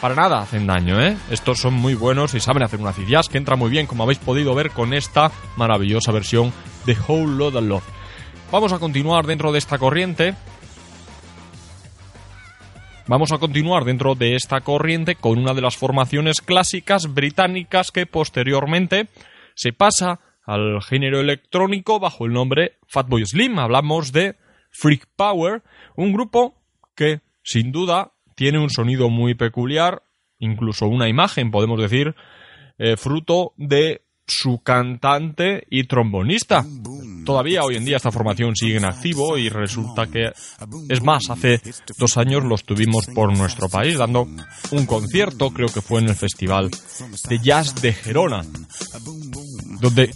para 0.00 0.14
nada 0.14 0.40
hacen 0.40 0.66
daño, 0.66 1.00
¿eh? 1.00 1.16
Estos 1.30 1.60
son 1.60 1.74
muy 1.74 1.94
buenos 1.94 2.34
y 2.34 2.40
saben 2.40 2.62
hacer 2.62 2.80
una 2.80 2.94
jazz 3.08 3.28
que 3.28 3.38
entra 3.38 3.56
muy 3.56 3.70
bien, 3.70 3.86
como 3.86 4.02
habéis 4.02 4.18
podido 4.18 4.54
ver 4.54 4.70
con 4.70 4.92
esta 4.92 5.30
maravillosa 5.56 6.12
versión 6.12 6.52
de 6.84 6.96
Whole 7.06 7.42
of 7.44 7.54
Love. 7.54 7.84
Vamos 8.50 8.72
a 8.72 8.78
continuar 8.78 9.26
dentro 9.26 9.50
de 9.50 9.58
esta 9.58 9.78
corriente. 9.78 10.34
Vamos 13.06 13.32
a 13.32 13.38
continuar 13.38 13.84
dentro 13.84 14.14
de 14.14 14.34
esta 14.34 14.62
corriente 14.62 15.14
con 15.14 15.38
una 15.38 15.52
de 15.52 15.60
las 15.60 15.76
formaciones 15.76 16.40
clásicas 16.40 17.12
británicas 17.12 17.90
que 17.90 18.06
posteriormente 18.06 19.08
se 19.54 19.74
pasa 19.74 20.20
al 20.46 20.80
género 20.80 21.20
electrónico 21.20 22.00
bajo 22.00 22.24
el 22.24 22.32
nombre 22.32 22.78
Fatboy 22.88 23.26
Slim. 23.26 23.58
Hablamos 23.58 24.10
de 24.10 24.36
Freak 24.70 25.06
Power, 25.16 25.62
un 25.96 26.14
grupo 26.14 26.54
que 26.96 27.20
sin 27.42 27.72
duda 27.72 28.12
tiene 28.36 28.58
un 28.58 28.70
sonido 28.70 29.10
muy 29.10 29.34
peculiar, 29.34 30.02
incluso 30.38 30.86
una 30.86 31.06
imagen, 31.06 31.50
podemos 31.50 31.78
decir, 31.78 32.14
eh, 32.78 32.96
fruto 32.96 33.52
de 33.58 34.03
su 34.26 34.58
cantante 34.62 35.66
y 35.70 35.84
trombonista. 35.84 36.64
Todavía 37.24 37.62
hoy 37.62 37.76
en 37.76 37.84
día 37.84 37.96
esta 37.96 38.10
formación 38.10 38.54
sigue 38.54 38.76
en 38.76 38.84
activo 38.84 39.38
y 39.38 39.48
resulta 39.48 40.06
que, 40.06 40.32
es 40.88 41.02
más, 41.02 41.30
hace 41.30 41.60
dos 41.98 42.16
años 42.16 42.44
los 42.44 42.64
tuvimos 42.64 43.06
por 43.06 43.36
nuestro 43.36 43.68
país 43.68 43.98
dando 43.98 44.26
un 44.70 44.86
concierto, 44.86 45.50
creo 45.50 45.68
que 45.68 45.80
fue 45.80 46.00
en 46.00 46.10
el 46.10 46.16
Festival 46.16 46.70
de 47.28 47.38
Jazz 47.38 47.74
de 47.80 47.92
Gerona 47.92 48.42
donde 49.80 50.14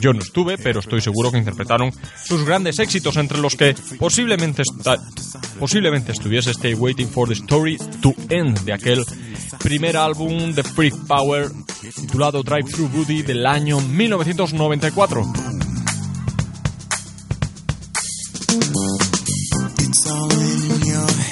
yo 0.00 0.12
no 0.12 0.20
estuve, 0.20 0.58
pero 0.58 0.80
estoy 0.80 1.00
seguro 1.00 1.30
que 1.30 1.38
interpretaron 1.38 1.90
sus 2.22 2.44
grandes 2.44 2.78
éxitos, 2.78 3.16
entre 3.16 3.38
los 3.38 3.56
que 3.56 3.74
posiblemente, 3.98 4.62
posiblemente 5.58 6.12
estuviese 6.12 6.50
Stay 6.50 6.74
Waiting 6.74 7.08
for 7.08 7.26
the 7.26 7.34
Story 7.34 7.78
to 8.02 8.14
End, 8.28 8.60
de 8.60 8.72
aquel 8.72 9.04
primer 9.62 9.96
álbum 9.96 10.52
de 10.52 10.62
Freak 10.62 10.94
Power 11.06 11.50
titulado 11.92 12.42
Drive 12.42 12.70
Through 12.70 12.90
Booty 12.90 13.22
del 13.22 13.46
año 13.46 13.78
1994. 13.78 15.22
It's 19.78 20.06
all 20.06 20.32
in 20.32 20.86
your. 20.86 21.26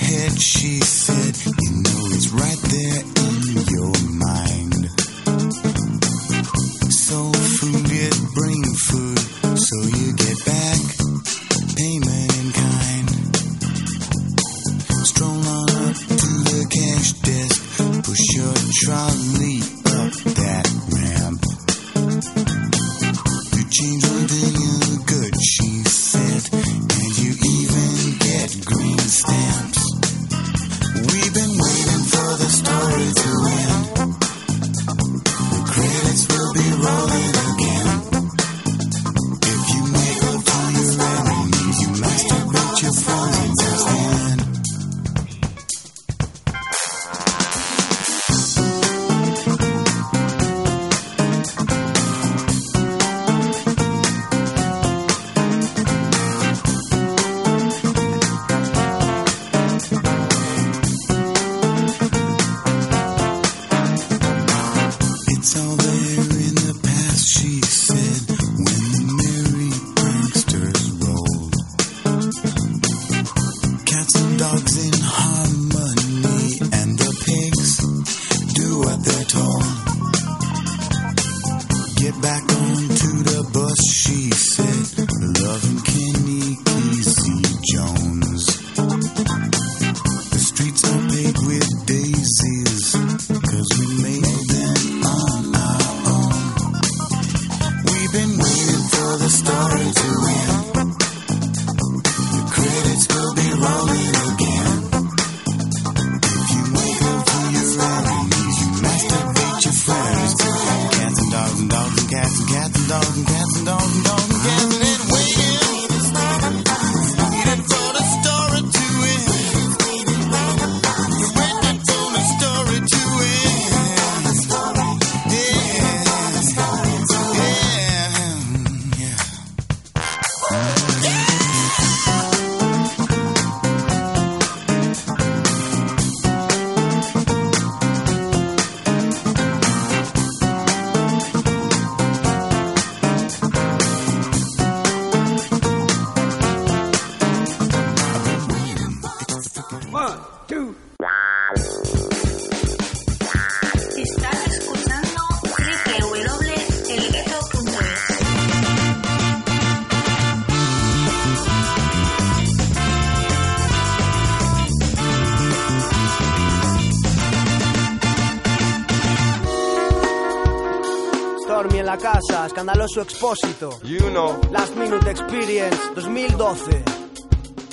Escandaloso 172.85 173.01
expósito. 173.01 173.79
You 173.83 174.11
know. 174.11 174.41
Last 174.51 174.77
Minute 174.77 175.11
Experience 175.11 175.77
2012. 175.95 176.85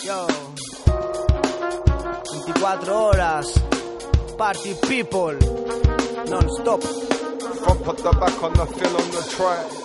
Yo. 0.05 0.27
24 2.23 2.93
horas. 2.93 3.61
Party 4.37 4.73
people. 4.87 5.37
Non-stop. 6.29 6.81
Front 6.81 7.83
put 7.83 7.97
the 7.97 8.11
back 8.19 8.43
on 8.43 8.53
the 8.53 8.65
fill 8.65 8.95
on 8.95 9.11
the 9.11 9.21
track. 9.29 9.81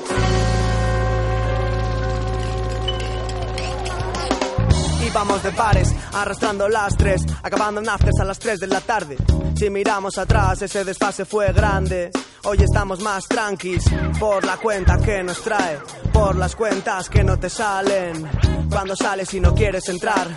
Vamos 5.14 5.42
de 5.42 5.50
pares, 5.52 5.94
arrastrando 6.12 6.68
las 6.68 6.94
tres, 6.94 7.24
acabando 7.42 7.80
en 7.80 7.88
afters 7.88 8.20
a 8.20 8.24
las 8.26 8.38
3 8.38 8.60
de 8.60 8.66
la 8.66 8.82
tarde. 8.82 9.16
Si 9.56 9.70
miramos 9.70 10.18
atrás, 10.18 10.60
ese 10.60 10.84
desfase 10.84 11.24
fue 11.24 11.54
grande. 11.54 12.10
Hoy 12.48 12.58
estamos 12.62 13.00
más 13.00 13.26
tranquis 13.26 13.82
por 14.20 14.44
la 14.44 14.56
cuenta 14.56 14.98
que 14.98 15.22
nos 15.22 15.42
trae, 15.42 15.78
por 16.12 16.36
las 16.36 16.54
cuentas 16.54 17.08
que 17.08 17.24
no 17.24 17.38
te 17.38 17.50
salen. 17.50 18.24
Cuando 18.70 18.94
sales 18.94 19.34
y 19.34 19.40
no 19.40 19.52
quieres 19.52 19.88
entrar, 19.88 20.28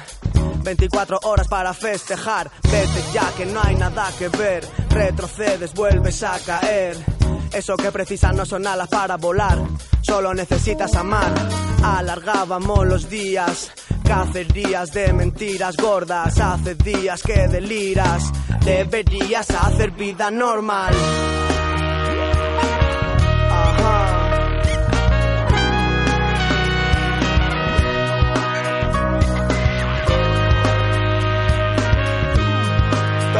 24 0.63 1.19
horas 1.23 1.47
para 1.47 1.73
festejar. 1.73 2.49
Vete 2.63 3.03
ya 3.13 3.31
que 3.37 3.45
no 3.45 3.61
hay 3.63 3.75
nada 3.75 4.11
que 4.17 4.27
ver. 4.29 4.65
Retrocedes, 4.89 5.73
vuelves 5.73 6.23
a 6.23 6.39
caer. 6.39 6.97
Eso 7.53 7.77
que 7.77 7.91
precisas 7.91 8.33
no 8.35 8.45
son 8.45 8.65
alas 8.65 8.87
para 8.87 9.17
volar. 9.17 9.59
Solo 10.01 10.33
necesitas 10.33 10.95
amar. 10.95 11.31
Alargábamos 11.83 12.87
los 12.87 13.09
días 13.09 13.71
Cacerías 14.09 14.91
de 14.91 15.13
mentiras 15.13 15.77
gordas, 15.77 16.39
hace 16.39 16.73
días 16.73 17.21
que 17.21 17.47
deliras. 17.47 18.31
Deberías 18.65 19.47
hacer 19.51 19.91
vida 19.91 20.31
normal. 20.31 20.95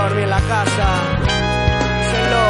Dormí 0.09 0.23
en 0.23 0.29
la 0.31 0.41
casa. 0.41 0.87
Díselo. 1.99 2.45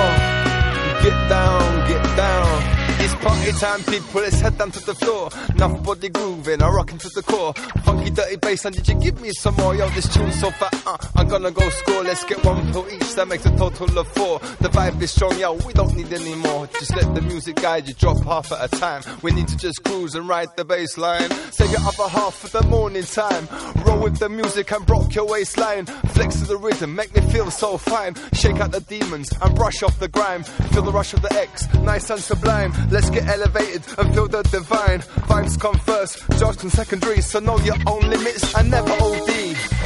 Get 1.02 1.30
down, 1.30 1.88
get 1.88 2.16
down. 2.16 2.79
It's 3.22 3.28
party 3.28 3.52
time, 3.52 3.84
people, 3.84 4.22
let's 4.22 4.40
head 4.40 4.58
down 4.58 4.72
to 4.72 4.80
the 4.86 4.96
floor. 4.96 5.30
Enough 5.50 5.84
body 5.84 6.08
grooving, 6.08 6.64
I'm 6.64 6.74
rocking 6.74 7.00
to 7.00 7.10
the 7.10 7.22
core. 7.22 7.54
Funky, 7.84 8.12
dirty 8.12 8.38
bass, 8.38 8.64
and 8.64 8.74
did 8.74 8.88
you 8.88 8.96
give 8.96 9.20
me 9.20 9.32
some 9.32 9.56
more? 9.56 9.76
Yo, 9.76 9.90
this 9.90 10.08
tune's 10.14 10.40
so 10.40 10.50
fat, 10.52 10.74
uh, 10.88 10.98
I'm 11.18 11.28
gonna 11.28 11.52
go 11.52 11.68
score. 11.70 12.04
Let's 12.04 12.24
get 12.24 12.42
one 12.46 12.72
pill 12.72 12.88
each, 12.90 13.14
that 13.16 13.28
makes 13.28 13.46
a 13.46 13.56
total 13.58 14.00
of 14.00 14.08
four. 14.10 14.40
The 14.62 14.70
vibe 14.70 15.02
is 15.02 15.12
strong, 15.12 15.38
yo, 15.38 15.54
we 15.54 15.74
don't 15.74 15.94
need 15.98 16.14
any 16.14 16.34
more. 16.36 16.68
Just 16.68 16.96
let 16.96 17.14
the 17.14 17.22
music 17.22 17.58
guide 17.58 17.90
you, 17.90 17.94
drop 17.94 18.24
half 18.24 18.54
at 18.54 18.74
a 18.74 18.78
time. 18.78 19.02
We 19.22 19.32
need 19.32 19.50
to 19.50 19.58
just 19.58 19.84
cruise 19.84 20.16
and 20.16 20.26
ride 20.28 20.56
the 20.56 20.64
bass 20.64 20.98
line. 20.98 21.30
Save 21.52 21.72
your 21.72 21.82
other 21.82 22.08
half 22.08 22.36
for 22.36 22.48
the 22.48 22.66
morning 22.68 23.04
time. 23.04 23.50
Roll 23.86 24.00
with 24.00 24.18
the 24.20 24.30
music 24.30 24.72
and 24.72 24.90
rock 24.90 25.14
your 25.14 25.28
waistline. 25.28 25.86
Flex 25.86 26.40
to 26.40 26.46
the 26.46 26.58
rhythm, 26.58 26.96
make 26.96 27.14
me 27.14 27.22
feel 27.32 27.52
so 27.52 27.78
fine. 27.78 28.16
Shake 28.32 28.62
out 28.62 28.72
the 28.72 28.80
demons 28.82 29.34
and 29.42 29.56
brush 29.56 29.84
off 29.84 30.00
the 30.00 30.08
grime. 30.08 30.44
Feel 30.44 30.84
the 30.84 30.92
rush 30.94 31.14
of 31.14 31.22
the 31.22 31.34
X, 31.34 31.68
nice 31.80 32.10
and 32.10 32.22
sublime. 32.22 32.72
Let's 32.90 33.09
get 33.12 33.28
elevated 33.28 33.84
feel 34.14 34.28
the 34.28 34.44
divine. 34.44 35.00
Vibes 35.30 35.60
come 35.60 35.78
first, 35.80 36.24
judged 36.40 36.64
in 36.64 36.70
secondary, 36.70 37.22
so 37.22 37.40
know 37.40 37.58
your 37.60 37.78
own 37.88 38.02
limits 38.02 38.54
and 38.56 38.70
never 38.70 38.92
OD. 38.92 39.79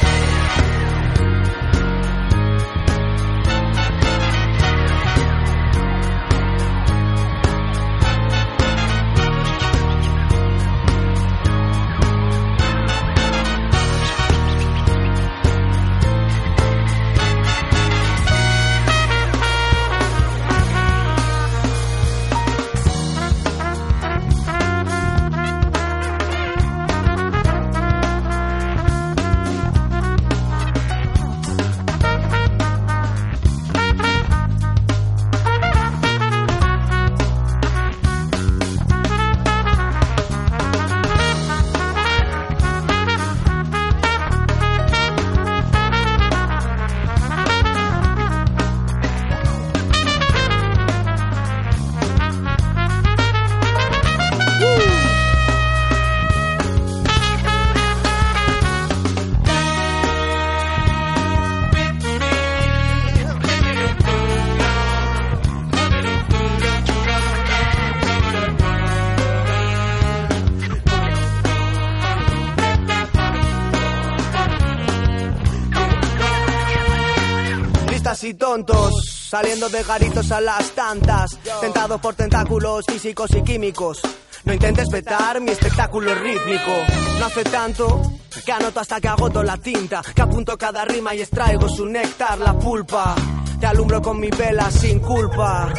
Saliendo 79.34 79.68
de 79.68 79.82
garitos 79.82 80.30
a 80.30 80.40
las 80.40 80.70
tantas, 80.76 81.36
tentados 81.60 82.00
por 82.00 82.14
tentáculos 82.14 82.86
físicos 82.86 83.34
y 83.34 83.42
químicos. 83.42 84.00
No 84.44 84.54
intentes 84.54 84.88
vetar 84.90 85.40
mi 85.40 85.50
espectáculo 85.50 86.14
rítmico. 86.14 86.70
No 87.18 87.26
hace 87.26 87.42
tanto 87.42 88.00
que 88.46 88.52
anoto 88.52 88.78
hasta 88.78 89.00
que 89.00 89.08
agoto 89.08 89.42
la 89.42 89.56
tinta, 89.56 90.02
que 90.14 90.22
apunto 90.22 90.56
cada 90.56 90.84
rima 90.84 91.16
y 91.16 91.22
extraigo 91.22 91.68
su 91.68 91.84
néctar, 91.84 92.38
la 92.38 92.56
pulpa. 92.56 93.16
Te 93.58 93.66
alumbro 93.66 94.00
con 94.00 94.20
mi 94.20 94.30
vela 94.30 94.70
sin 94.70 95.00
culpa. 95.00 95.72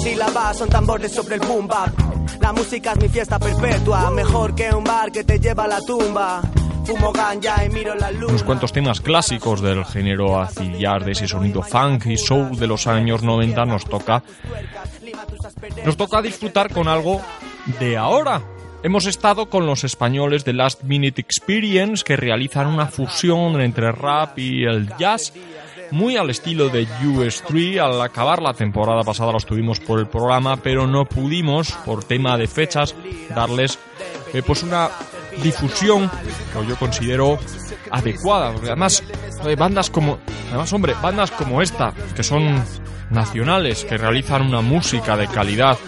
Si 0.00 0.14
la 0.14 0.30
vas 0.30 0.58
son 0.58 0.68
tambores 0.68 1.10
sobre 1.10 1.34
el 1.34 1.40
boom. 1.40 1.68
La 2.38 2.52
música 2.52 2.92
es 2.92 2.98
mi 2.98 3.08
fiesta 3.08 3.40
perpetua, 3.40 4.12
mejor 4.12 4.54
que 4.54 4.72
un 4.72 4.84
bar 4.84 5.10
que 5.10 5.24
te 5.24 5.40
lleva 5.40 5.64
a 5.64 5.68
la 5.68 5.80
tumba. 5.80 6.40
Unos 8.28 8.42
cuantos 8.42 8.72
temas 8.72 9.00
clásicos 9.00 9.60
del 9.60 9.84
género 9.84 10.40
acid 10.40 10.74
jazz, 10.78 11.04
de 11.04 11.12
ese 11.12 11.28
sonido 11.28 11.62
funk 11.62 12.06
y 12.06 12.16
soul 12.16 12.58
de 12.58 12.66
los 12.66 12.86
años 12.86 13.22
90 13.22 13.64
nos 13.64 13.84
toca 13.84 14.22
nos 15.84 15.96
toca 15.96 16.22
disfrutar 16.22 16.72
con 16.72 16.88
algo 16.88 17.20
de 17.78 17.96
ahora. 17.96 18.42
Hemos 18.82 19.06
estado 19.06 19.48
con 19.48 19.64
los 19.64 19.84
españoles 19.84 20.44
de 20.44 20.54
Last 20.54 20.82
Minute 20.82 21.20
Experience 21.20 22.02
que 22.02 22.16
realizan 22.16 22.66
una 22.66 22.86
fusión 22.86 23.60
entre 23.60 23.92
rap 23.92 24.38
y 24.38 24.64
el 24.64 24.88
jazz 24.96 25.32
muy 25.92 26.16
al 26.16 26.30
estilo 26.30 26.68
de 26.68 26.88
US3. 26.88 27.78
Al 27.78 28.00
acabar 28.02 28.42
la 28.42 28.54
temporada 28.54 29.02
pasada 29.02 29.30
los 29.30 29.46
tuvimos 29.46 29.78
por 29.78 30.00
el 30.00 30.08
programa, 30.08 30.56
pero 30.56 30.88
no 30.88 31.04
pudimos, 31.04 31.70
por 31.84 32.02
tema 32.02 32.36
de 32.36 32.48
fechas, 32.48 32.96
darles 33.32 33.78
eh, 34.32 34.42
pues 34.42 34.64
una 34.64 34.90
difusión 35.42 36.10
que 36.52 36.66
yo 36.66 36.76
considero 36.76 37.38
adecuada. 37.90 38.52
Porque 38.52 38.68
además, 38.68 39.02
eh, 39.44 39.56
bandas 39.56 39.90
como. 39.90 40.18
Además, 40.48 40.72
hombre, 40.72 40.94
bandas 41.00 41.30
como 41.30 41.62
esta, 41.62 41.92
que 42.14 42.22
son 42.22 42.62
nacionales, 43.10 43.84
que 43.84 43.98
realizan 43.98 44.42
una 44.42 44.60
música 44.60 45.16
de 45.16 45.28
calidad. 45.28 45.78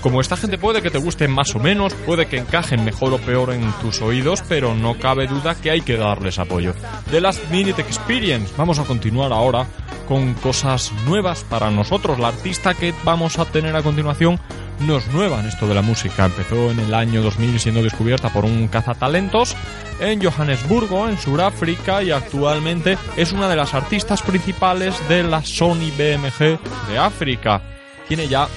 Como 0.00 0.20
esta 0.20 0.36
gente 0.36 0.58
puede 0.58 0.82
que 0.82 0.90
te 0.90 0.98
gusten 0.98 1.32
más 1.32 1.54
o 1.56 1.58
menos, 1.58 1.94
puede 1.94 2.26
que 2.26 2.38
encajen 2.38 2.84
mejor 2.84 3.12
o 3.14 3.18
peor 3.18 3.52
en 3.52 3.72
tus 3.80 4.00
oídos, 4.02 4.42
pero 4.48 4.74
no 4.74 4.98
cabe 4.98 5.26
duda 5.26 5.54
que 5.54 5.70
hay 5.70 5.80
que 5.80 5.96
darles 5.96 6.38
apoyo. 6.38 6.74
The 7.10 7.20
Last 7.20 7.50
Minute 7.50 7.80
Experience. 7.82 8.52
Vamos 8.56 8.78
a 8.78 8.84
continuar 8.84 9.32
ahora 9.32 9.66
con 10.06 10.34
cosas 10.34 10.92
nuevas 11.06 11.42
para 11.44 11.70
nosotros. 11.70 12.18
La 12.18 12.28
artista 12.28 12.74
que 12.74 12.94
vamos 13.04 13.38
a 13.38 13.46
tener 13.46 13.74
a 13.74 13.82
continuación 13.82 14.38
no 14.80 14.98
es 14.98 15.06
nueva 15.08 15.40
en 15.40 15.46
esto 15.46 15.66
de 15.66 15.74
la 15.74 15.82
música. 15.82 16.26
Empezó 16.26 16.70
en 16.70 16.80
el 16.80 16.94
año 16.94 17.22
2000 17.22 17.60
siendo 17.60 17.82
descubierta 17.82 18.32
por 18.32 18.44
un 18.44 18.68
cazatalentos 18.68 19.56
en 20.00 20.22
Johannesburgo, 20.22 21.08
en 21.08 21.18
Sudáfrica, 21.18 22.02
y 22.02 22.10
actualmente 22.10 22.98
es 23.16 23.32
una 23.32 23.48
de 23.48 23.56
las 23.56 23.74
artistas 23.74 24.22
principales 24.22 24.96
de 25.08 25.22
la 25.22 25.42
Sony 25.42 25.90
BMG 25.96 26.58
de 26.88 26.98
África. 26.98 27.62
Tiene 28.08 28.28
ya 28.28 28.48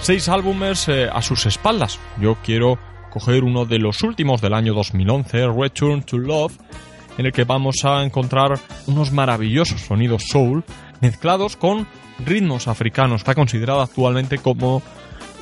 seis 0.00 0.28
álbumes 0.28 0.88
eh, 0.88 1.08
a 1.12 1.22
sus 1.22 1.46
espaldas. 1.46 1.98
Yo 2.20 2.36
quiero 2.42 2.78
coger 3.10 3.44
uno 3.44 3.64
de 3.64 3.78
los 3.78 4.02
últimos 4.02 4.40
del 4.40 4.54
año 4.54 4.74
2011, 4.74 5.48
Return 5.48 6.02
to 6.02 6.18
Love, 6.18 6.56
en 7.18 7.26
el 7.26 7.32
que 7.32 7.44
vamos 7.44 7.84
a 7.84 8.02
encontrar 8.04 8.58
unos 8.86 9.10
maravillosos 9.10 9.80
sonidos 9.80 10.24
soul 10.28 10.64
mezclados 11.00 11.56
con 11.56 11.86
ritmos 12.24 12.68
africanos. 12.68 13.22
Está 13.22 13.34
considerada 13.34 13.84
actualmente 13.84 14.38
como 14.38 14.82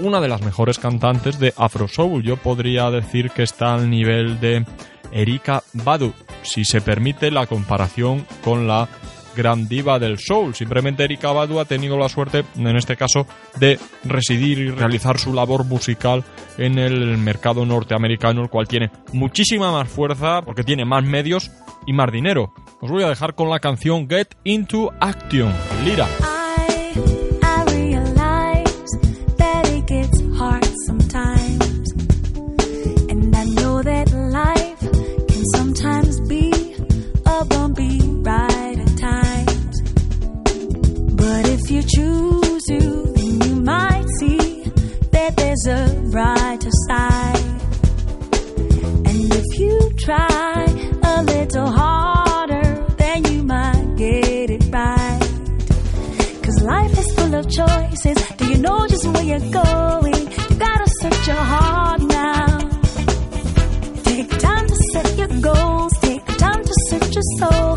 una 0.00 0.20
de 0.20 0.28
las 0.28 0.42
mejores 0.42 0.78
cantantes 0.78 1.38
de 1.38 1.52
Afro 1.56 1.88
Soul. 1.88 2.22
Yo 2.22 2.36
podría 2.36 2.90
decir 2.90 3.30
que 3.30 3.42
está 3.42 3.74
al 3.74 3.90
nivel 3.90 4.40
de 4.40 4.64
Erika 5.12 5.62
Badu, 5.72 6.12
si 6.42 6.64
se 6.64 6.80
permite 6.80 7.30
la 7.30 7.46
comparación 7.46 8.26
con 8.42 8.66
la 8.66 8.88
gran 9.34 9.68
diva 9.68 9.98
del 9.98 10.18
soul. 10.18 10.54
Simplemente 10.54 11.04
Erika 11.04 11.32
Badu 11.32 11.58
ha 11.58 11.64
tenido 11.64 11.98
la 11.98 12.08
suerte, 12.08 12.44
en 12.56 12.76
este 12.76 12.96
caso, 12.96 13.26
de 13.58 13.78
residir 14.04 14.58
y 14.58 14.70
realizar 14.70 15.18
su 15.18 15.32
labor 15.32 15.64
musical 15.64 16.24
en 16.56 16.78
el 16.78 17.18
mercado 17.18 17.66
norteamericano, 17.66 18.42
el 18.42 18.48
cual 18.48 18.68
tiene 18.68 18.90
muchísima 19.12 19.72
más 19.72 19.88
fuerza 19.88 20.42
porque 20.42 20.64
tiene 20.64 20.84
más 20.84 21.04
medios 21.04 21.50
y 21.86 21.92
más 21.92 22.10
dinero. 22.12 22.52
Os 22.80 22.90
voy 22.90 23.02
a 23.02 23.08
dejar 23.08 23.34
con 23.34 23.50
la 23.50 23.60
canción 23.60 24.08
Get 24.08 24.34
Into 24.44 24.92
Action, 25.00 25.52
Lira. 25.84 26.06
A 45.66 46.08
brighter 46.10 46.70
side. 46.88 47.38
And 49.08 49.34
if 49.34 49.58
you 49.58 49.90
try 49.98 50.66
a 51.02 51.22
little 51.22 51.70
harder, 51.70 52.84
then 52.98 53.24
you 53.32 53.42
might 53.42 53.96
get 53.96 54.50
it 54.50 54.64
right. 54.70 55.20
Cause 56.42 56.62
life 56.62 56.98
is 56.98 57.14
full 57.14 57.34
of 57.34 57.48
choices. 57.48 58.18
Do 58.36 58.46
you 58.46 58.58
know 58.58 58.86
just 58.86 59.06
where 59.06 59.24
you're 59.24 59.50
going? 59.50 60.22
You 60.50 60.56
gotta 60.58 60.90
search 61.00 61.26
your 61.26 61.44
heart 61.52 62.02
now. 62.02 62.58
Take 64.02 64.30
time 64.38 64.66
to 64.66 64.76
set 64.92 65.16
your 65.16 65.32
goals, 65.40 65.92
take 66.00 66.26
time 66.36 66.62
to 66.62 66.74
search 66.88 67.14
your 67.14 67.28
soul, 67.38 67.76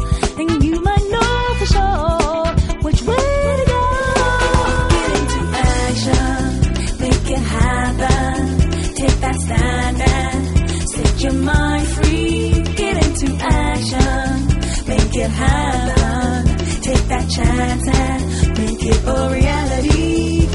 chance 17.38 17.88
and 17.88 18.57
make 18.57 18.83
it 18.91 18.99
a 19.15 19.19
reality. 19.38 20.47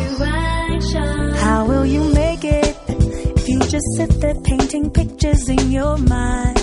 Into 0.00 0.24
action. 0.24 1.34
How 1.44 1.66
will 1.66 1.86
you 1.86 2.02
make 2.14 2.44
it 2.44 2.76
if 3.36 3.48
you 3.48 3.58
just 3.60 3.86
sit 3.96 4.10
there 4.20 4.38
painting 4.50 4.90
pictures 4.90 5.48
in 5.48 5.70
your 5.70 5.96
mind? 5.98 6.58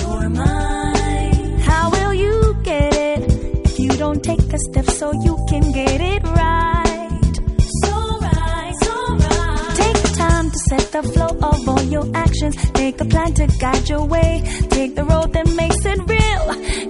Your 0.00 0.28
mind. 0.28 1.60
How 1.70 1.90
will 1.90 2.14
you 2.14 2.56
get 2.64 2.94
it 2.94 3.20
if 3.68 3.78
you 3.78 3.90
don't 3.96 4.22
take 4.22 4.44
the 4.48 4.58
steps 4.70 4.98
so 4.98 5.12
you 5.26 5.34
can 5.48 5.64
get 5.72 6.00
it 6.00 6.22
right? 6.24 7.34
So 7.82 7.94
right, 8.26 8.74
so 8.82 8.94
right. 9.26 9.76
Take 9.82 9.98
the 10.06 10.14
time 10.16 10.50
to 10.50 10.58
set 10.70 10.84
the 10.96 11.02
flow 11.12 11.32
of 11.50 11.68
all 11.68 11.82
your 11.82 12.06
actions. 12.14 12.54
Make 12.74 13.00
a 13.00 13.04
plan 13.04 13.34
to 13.34 13.46
guide 13.60 13.88
your 13.88 14.04
way. 14.04 14.42
Take 14.70 14.94
the 14.96 15.04
road 15.04 15.32
that 15.34 15.46
makes 15.54 15.82
it 15.92 15.98
real. 16.14 16.46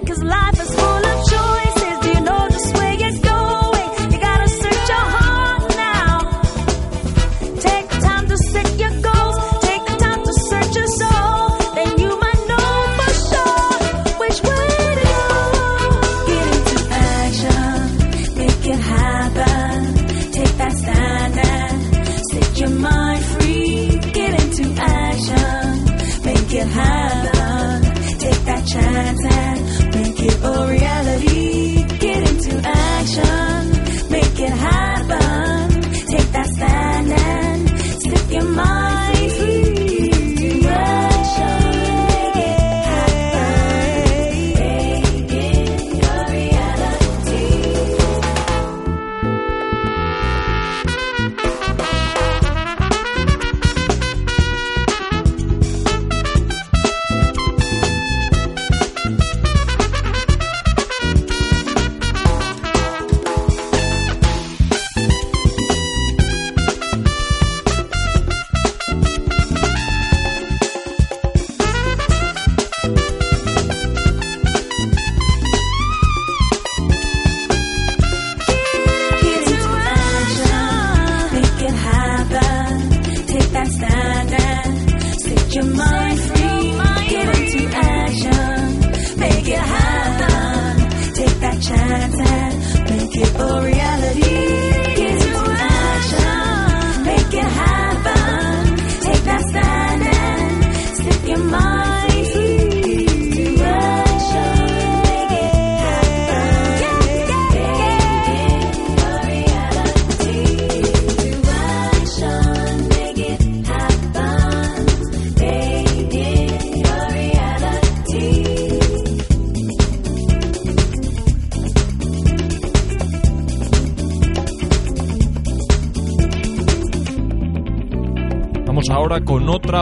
Cause 0.07 0.23
life 0.23 0.59
is 0.59 0.75
full 0.75 1.05
of 1.11 1.29
choices. 1.29 1.58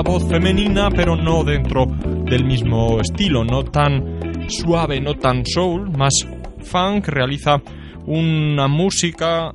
Voz 0.02 0.28
femenina, 0.28 0.89
pero 0.89 1.16
no 1.16 1.43
dentro 1.43 1.86
del 1.86 2.45
mismo 2.45 3.00
estilo, 3.00 3.43
no 3.43 3.64
tan 3.64 4.48
suave, 4.50 5.02
no 5.02 5.16
tan 5.16 5.45
soul, 5.45 5.89
más 5.91 6.14
funk, 6.60 7.08
realiza 7.08 7.62
una 8.06 8.68
música 8.68 9.52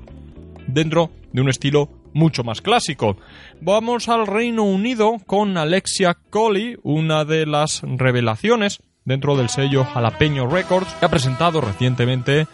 dentro 0.67 1.11
de 1.33 1.41
un 1.41 1.49
estilo 1.49 1.89
mucho 2.13 2.45
más 2.45 2.61
clásico. 2.61 3.17
Vamos 3.61 4.09
al 4.09 4.27
Reino 4.27 4.65
Unido 4.65 5.17
con 5.27 5.57
Alexia 5.57 6.19
Coley, 6.31 6.77
una 6.83 7.25
de 7.25 7.47
las 7.47 7.83
revelaciones 7.83 8.83
dentro 9.05 9.37
del 9.37 9.49
sello 9.49 9.85
Jalapeño 9.85 10.47
Records, 10.47 10.93
que 10.95 11.07
ha 11.07 11.11
presentado 11.11 11.61
recientemente 11.61 12.47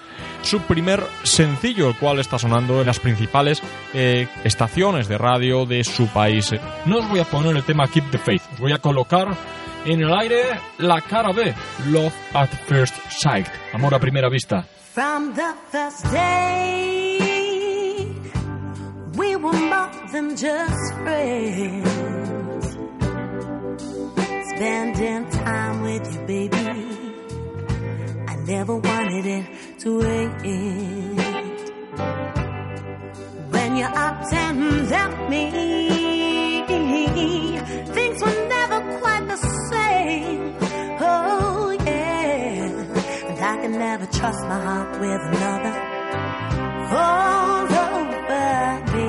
su 0.43 0.61
primer 0.61 1.03
sencillo, 1.23 1.89
el 1.89 1.97
cual 1.97 2.19
está 2.19 2.39
sonando 2.39 2.81
en 2.81 2.87
las 2.87 3.01
principales 3.01 3.63
eh, 3.95 4.29
estaciones 4.45 5.09
de 5.09 5.19
radio 5.19 5.67
de 5.67 5.85
su 5.85 6.07
país. 6.09 6.55
No 6.87 6.99
os 6.99 7.09
voy 7.09 7.21
a 7.21 7.25
poner 7.25 7.57
el 7.57 7.65
tema 7.65 7.87
Keep 7.89 8.11
the 8.11 8.19
Faith, 8.19 8.43
os 8.55 8.61
voy 8.61 8.73
a 8.73 8.79
colocar 8.79 9.29
en 9.85 10.01
el 10.01 10.13
aire 10.13 10.43
la 10.79 11.01
cara 11.01 11.33
B, 11.33 11.55
Love 11.89 12.15
at 12.35 12.51
First 12.67 12.97
Sight, 13.11 13.49
amor 13.73 13.95
a 13.95 13.99
primera 13.99 14.29
vista. 14.29 14.67
From 14.95 15.33
the 15.35 15.55
first 15.71 16.11
day, 16.13 17.19
we 19.17 19.37
were 19.37 19.53
more 19.53 19.91
than 20.13 20.31
just 20.31 20.95
friends. 21.05 22.28
Spending 24.59 25.31
time 25.31 25.83
with 25.83 26.13
you, 26.13 26.21
baby. 26.27 26.57
I 28.27 28.35
never 28.45 28.75
wanted 28.75 29.25
it 29.25 29.47
to 29.83 30.01
end. 30.03 31.19
when 33.53 33.77
you 33.77 33.85
upped 33.85 34.33
and 34.33 34.91
left 34.91 35.31
me. 35.31 35.45
Things 37.95 38.21
were 38.21 38.49
never 38.57 38.99
quite 38.99 39.29
the 39.29 39.37
same. 39.71 40.57
Oh, 40.99 41.71
yeah. 41.87 43.29
And 43.29 43.39
I 43.39 43.57
can 43.63 43.73
never 43.79 44.07
trust 44.07 44.41
my 44.41 44.61
heart 44.61 44.91
with 45.01 45.23
another. 45.37 45.75
All 47.05 47.63
over 47.85 48.07
me. 48.93 49.07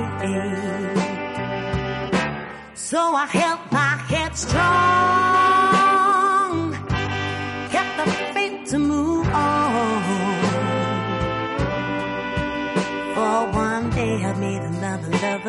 So 2.76 3.00
I 3.16 3.26
held 3.26 3.60
my 3.72 3.93
head 4.12 4.36
strong, 4.36 5.29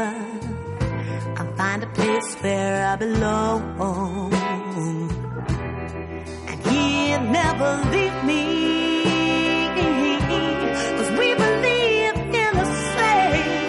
another 0.01 0.41
lover. 0.41 1.37
I 1.37 1.45
find 1.57 1.83
a 1.83 1.87
place 1.89 2.35
where 2.43 2.87
I 2.87 2.97
belong. 2.97 4.33
And 6.49 6.59
he'll 6.67 7.27
never 7.41 7.71
leave 7.93 8.25
me. 8.25 8.45
Cause 10.97 11.11
we 11.21 11.29
believe 11.35 12.17
in 12.43 12.53
the 12.61 12.69
same. 12.97 13.69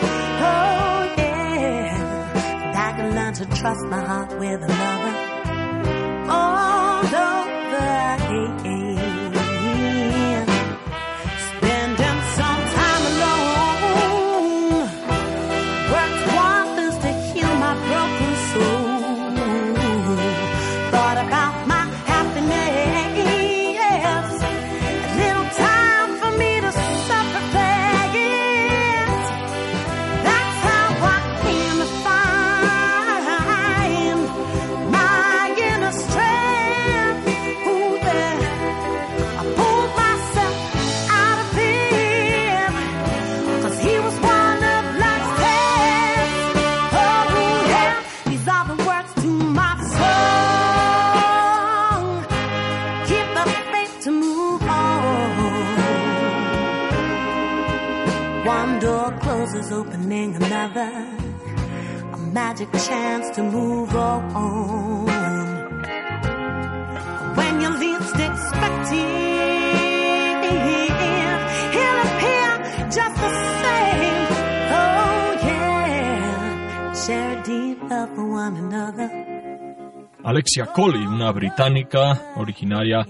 Oh 0.49 1.15
yeah. 1.17 2.65
And 2.65 2.77
I 2.77 2.91
can 2.97 3.15
learn 3.15 3.33
to 3.33 3.45
trust 3.59 3.83
my 3.87 4.01
heart 4.01 4.31
with 4.39 4.61
another. 4.61 5.15
All 6.29 7.05
over 7.05 7.85
again. 8.15 8.60
Another. 60.61 60.91
A 62.13 62.17
magic 62.33 62.71
chance 62.73 63.35
to 63.35 63.43
move 63.43 63.95
on. 63.95 65.05
When 67.35 67.61
you 67.61 67.69
least 67.79 68.15
expect 68.15 68.91
it, 68.91 69.01
he'll 71.73 71.99
appear 72.07 72.47
just 72.91 73.15
the 73.15 73.31
same. 73.61 74.27
Oh 74.69 75.37
yeah, 75.43 76.93
share 76.93 77.43
deep 77.43 77.81
love 77.89 78.09
for 78.15 78.25
one 78.25 78.57
another. 78.57 79.09
Alexia 80.23 80.67
Coley, 80.67 81.07
una 81.07 81.31
británica 81.31 82.33
originaria 82.35 83.03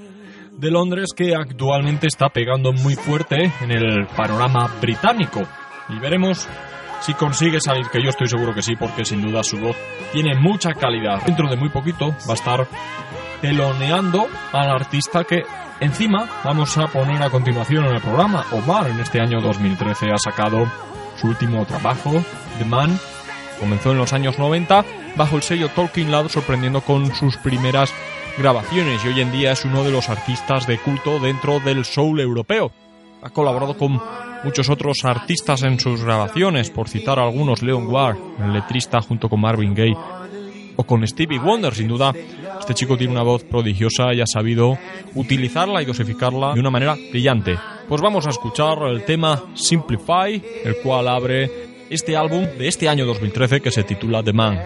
de 0.51 0.71
Londres 0.71 1.09
que 1.13 1.35
actualmente 1.35 2.07
está 2.07 2.29
pegando 2.29 2.71
muy 2.71 2.95
fuerte 2.95 3.51
en 3.61 3.71
el 3.71 4.07
panorama 4.15 4.69
británico. 4.79 5.41
Y 5.89 5.99
veremos 5.99 6.47
si 7.01 7.13
consigue 7.13 7.59
salir, 7.59 7.87
que 7.89 8.01
yo 8.01 8.09
estoy 8.09 8.27
seguro 8.27 8.53
que 8.53 8.61
sí, 8.61 8.75
porque 8.75 9.05
sin 9.05 9.21
duda 9.21 9.43
su 9.43 9.59
voz 9.59 9.75
tiene 10.13 10.35
mucha 10.35 10.73
calidad. 10.73 11.21
Dentro 11.25 11.49
de 11.49 11.57
muy 11.57 11.69
poquito 11.69 12.15
va 12.27 12.31
a 12.31 12.35
estar 12.35 12.67
teloneando 13.41 14.27
al 14.51 14.69
artista 14.69 15.23
que 15.23 15.43
encima 15.79 16.29
vamos 16.43 16.77
a 16.77 16.87
poner 16.87 17.21
a 17.21 17.29
continuación 17.29 17.85
en 17.85 17.95
el 17.95 18.01
programa. 18.01 18.45
Omar 18.51 18.89
en 18.89 18.99
este 18.99 19.19
año 19.19 19.41
2013 19.41 20.11
ha 20.11 20.17
sacado 20.17 20.71
su 21.17 21.27
último 21.27 21.65
trabajo, 21.65 22.23
The 22.57 22.65
Man, 22.65 22.99
Comenzó 23.61 23.91
en 23.91 23.99
los 23.99 24.11
años 24.11 24.39
90 24.39 24.83
bajo 25.15 25.35
el 25.35 25.43
sello 25.43 25.69
Talking 25.69 26.09
Loud 26.09 26.29
sorprendiendo 26.29 26.81
con 26.81 27.13
sus 27.13 27.37
primeras 27.37 27.93
grabaciones 28.35 29.05
y 29.05 29.09
hoy 29.09 29.21
en 29.21 29.31
día 29.31 29.51
es 29.51 29.65
uno 29.65 29.83
de 29.83 29.91
los 29.91 30.09
artistas 30.09 30.65
de 30.65 30.79
culto 30.79 31.19
dentro 31.19 31.59
del 31.59 31.85
soul 31.85 32.19
europeo. 32.19 32.71
Ha 33.21 33.29
colaborado 33.29 33.77
con 33.77 34.01
muchos 34.43 34.69
otros 34.69 34.99
artistas 35.03 35.63
en 35.63 35.79
sus 35.79 36.03
grabaciones, 36.03 36.69
por 36.69 36.89
citar 36.89 37.19
algunos, 37.19 37.61
Leon 37.61 37.87
Ward, 37.87 38.17
el 38.43 38.53
letrista 38.53 39.01
junto 39.01 39.29
con 39.29 39.41
Marvin 39.41 39.73
Gaye, 39.73 39.97
o 40.75 40.83
con 40.83 41.05
Stevie 41.07 41.39
Wonder, 41.39 41.73
sin 41.73 41.87
duda. 41.87 42.13
Este 42.59 42.73
chico 42.73 42.97
tiene 42.97 43.13
una 43.13 43.23
voz 43.23 43.43
prodigiosa 43.43 44.13
y 44.13 44.21
ha 44.21 44.25
sabido 44.25 44.77
utilizarla 45.15 45.81
y 45.81 45.85
dosificarla 45.85 46.53
de 46.53 46.59
una 46.59 46.69
manera 46.69 46.95
brillante. 47.11 47.57
Pues 47.87 48.01
vamos 48.01 48.25
a 48.27 48.29
escuchar 48.29 48.77
el 48.87 49.03
tema 49.03 49.43
Simplify, 49.53 50.41
el 50.63 50.77
cual 50.77 51.07
abre 51.07 51.49
este 51.89 52.15
álbum 52.15 52.45
de 52.57 52.67
este 52.67 52.87
año 52.87 53.05
2013 53.05 53.61
que 53.61 53.71
se 53.71 53.83
titula 53.83 54.23
The 54.23 54.33
Man. 54.33 54.59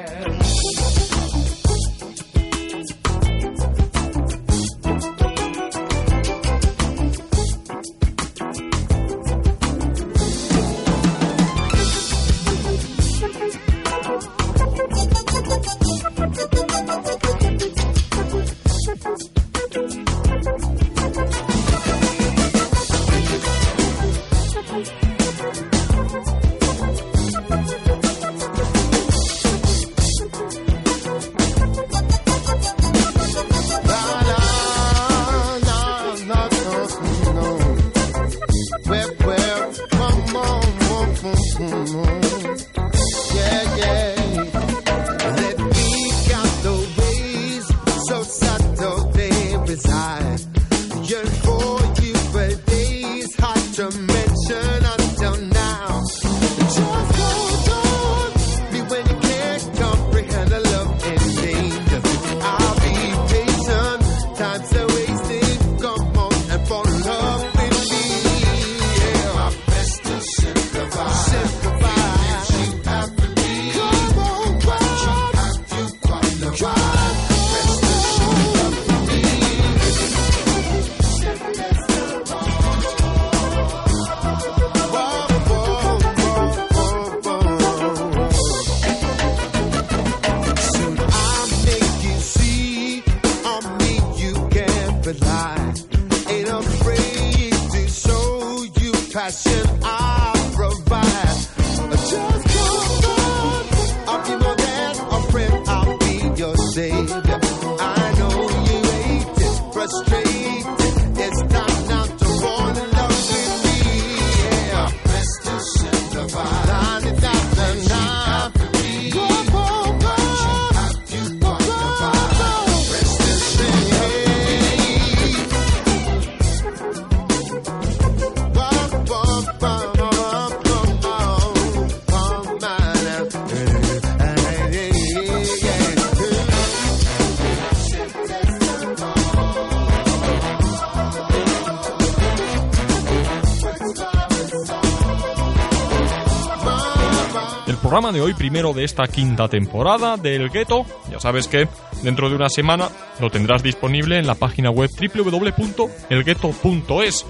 Programa 147.96 148.12
de 148.12 148.20
hoy, 148.20 148.34
primero 148.34 148.74
de 148.74 148.84
esta 148.84 149.08
quinta 149.08 149.48
temporada 149.48 150.18
del 150.18 150.50
Ghetto. 150.50 150.86
Ya 151.10 151.22
sabes 151.22 151.48
que 151.48 151.70
dentro 152.04 152.30
de 152.30 152.36
una 152.36 152.50
semana 152.50 152.90
lo 153.22 153.30
tendrás 153.30 153.64
disponible 153.64 154.20
en 154.20 154.28
la 154.28 154.36
página 154.36 154.70
web 154.70 154.90
www.elghetto.es. 155.00 157.26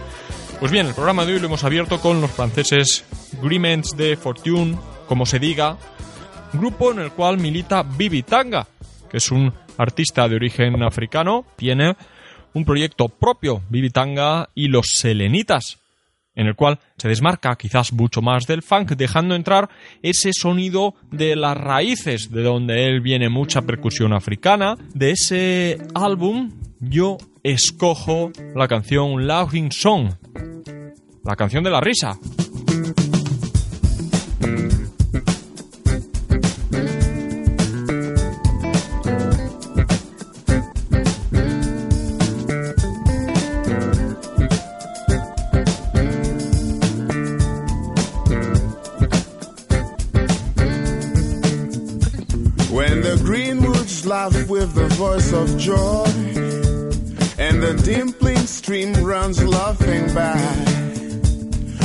Pues 0.60 0.72
bien, 0.72 0.88
el 0.88 0.96
programa 0.96 1.24
de 1.24 1.34
hoy 1.34 1.40
lo 1.40 1.46
hemos 1.46 1.64
abierto 1.64 2.02
con 2.02 2.20
los 2.20 2.32
franceses 2.32 3.06
Griments 3.44 3.96
de 3.96 4.18
Fortune, 4.18 4.76
como 5.08 5.28
se 5.28 5.38
diga, 5.38 5.78
grupo 6.54 6.92
en 6.92 6.98
el 6.98 7.12
cual 7.12 7.38
milita 7.38 7.84
Bibi 7.84 8.24
Tanga, 8.24 8.66
que 9.12 9.18
es 9.18 9.30
un 9.30 9.54
artista 9.78 10.28
de 10.28 10.36
origen 10.36 10.82
africano, 10.82 11.46
tiene 11.58 11.96
un 12.56 12.66
proyecto 12.66 13.08
propio, 13.08 13.62
Bibi 13.70 13.92
Tanga 13.92 14.50
y 14.56 14.70
los 14.70 14.88
Selenitas, 14.96 15.85
en 16.36 16.48
el 16.48 16.56
cual 16.56 16.80
se 16.98 17.08
desmarca 17.08 17.56
quizás 17.56 17.94
mucho 17.94 18.22
más 18.22 18.46
del 18.46 18.62
funk, 18.62 18.92
dejando 18.92 19.36
entrar 19.36 19.70
ese 20.02 20.32
sonido 20.34 20.96
de 21.12 21.36
las 21.36 21.58
raíces, 21.58 22.32
de 22.32 22.44
donde 22.44 22.86
él 22.86 23.02
viene 23.02 23.30
mucha 23.30 23.62
percusión 23.62 24.14
africana. 24.14 24.76
De 24.94 25.12
ese 25.12 25.78
álbum 25.94 26.52
yo 26.80 27.18
escojo 27.44 28.32
la 28.56 28.68
canción 28.68 29.28
Laughing 29.28 29.72
Song, 29.72 30.12
la 31.24 31.36
canción 31.36 31.64
de 31.64 31.70
la 31.72 31.82
risa. 31.82 32.18
Of 55.16 55.58
joy, 55.58 56.04
and 57.38 57.64
the 57.64 57.74
dimpling 57.86 58.46
stream 58.46 58.94
runs 58.96 59.42
laughing 59.42 60.14
by. 60.14 60.36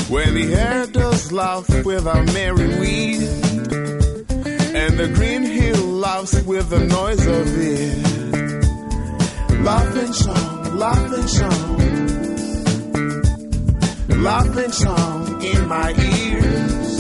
When 0.09 0.35
the 0.35 0.53
air 0.53 0.87
does 0.87 1.31
laugh 1.31 1.69
with 1.85 2.07
a 2.07 2.25
merry 2.35 2.69
weed, 2.81 3.23
and 4.75 4.99
the 4.99 5.09
green 5.15 5.43
hill 5.45 5.77
laughs 5.77 6.43
with 6.43 6.71
the 6.71 6.81
noise 6.81 7.25
of 7.25 7.47
it. 7.57 7.99
Laughing 9.63 10.13
song, 10.13 10.77
laughing 10.77 11.29
song, 11.29 11.79
laughing 14.23 14.73
song 14.73 15.45
in 15.45 15.69
my 15.69 15.93
ears. 15.93 16.99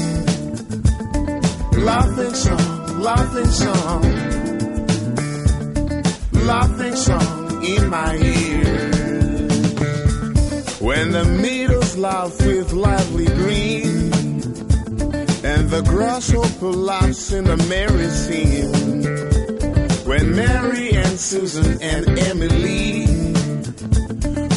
Laughing 1.77 2.35
song, 2.35 3.01
laughing 3.01 3.51
song, 3.51 4.30
laughing 6.47 6.97
song 6.97 7.65
in 7.65 7.89
my 7.89 8.17
ears. 8.17 8.81
When 10.81 11.13
the 11.13 11.25
meadows 11.25 11.97
laugh 11.97 12.39
with 12.47 12.73
lively 12.73 13.27
green, 13.27 14.11
and 15.43 15.71
the 15.71 15.83
grasshopper 15.83 16.67
laughs 16.67 17.33
in 17.33 17.45
the 17.45 17.57
merry 17.69 18.09
scene. 18.09 18.73
When 20.07 20.35
Mary 20.35 20.91
and 20.91 21.19
Susan 21.19 21.81
and 21.83 22.19
Emily, 22.19 23.07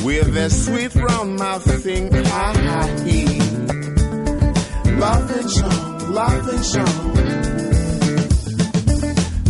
with 0.03 0.33
their 0.33 0.49
sweet 0.49 0.93
round 0.95 1.37
mouth 1.37 1.63
sing 1.81 2.11
ha 2.13 2.53
ha 2.55 2.87
he. 3.05 3.39
Laughing 4.99 5.47
song, 5.47 6.13
laughing 6.13 6.63
song, 6.63 7.13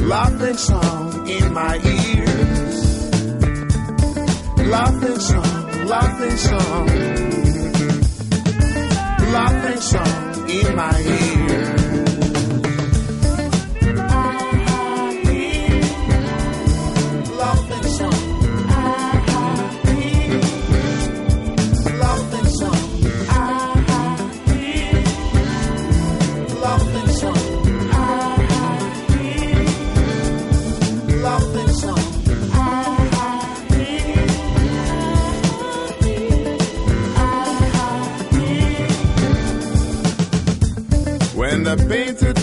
laughing 0.07 0.57
song 0.57 1.29
in 1.29 1.53
my 1.53 1.79
ears. 1.83 2.22
Laughing 4.69 5.19
song, 5.19 5.87
laughing 5.87 6.37
song, 6.37 6.87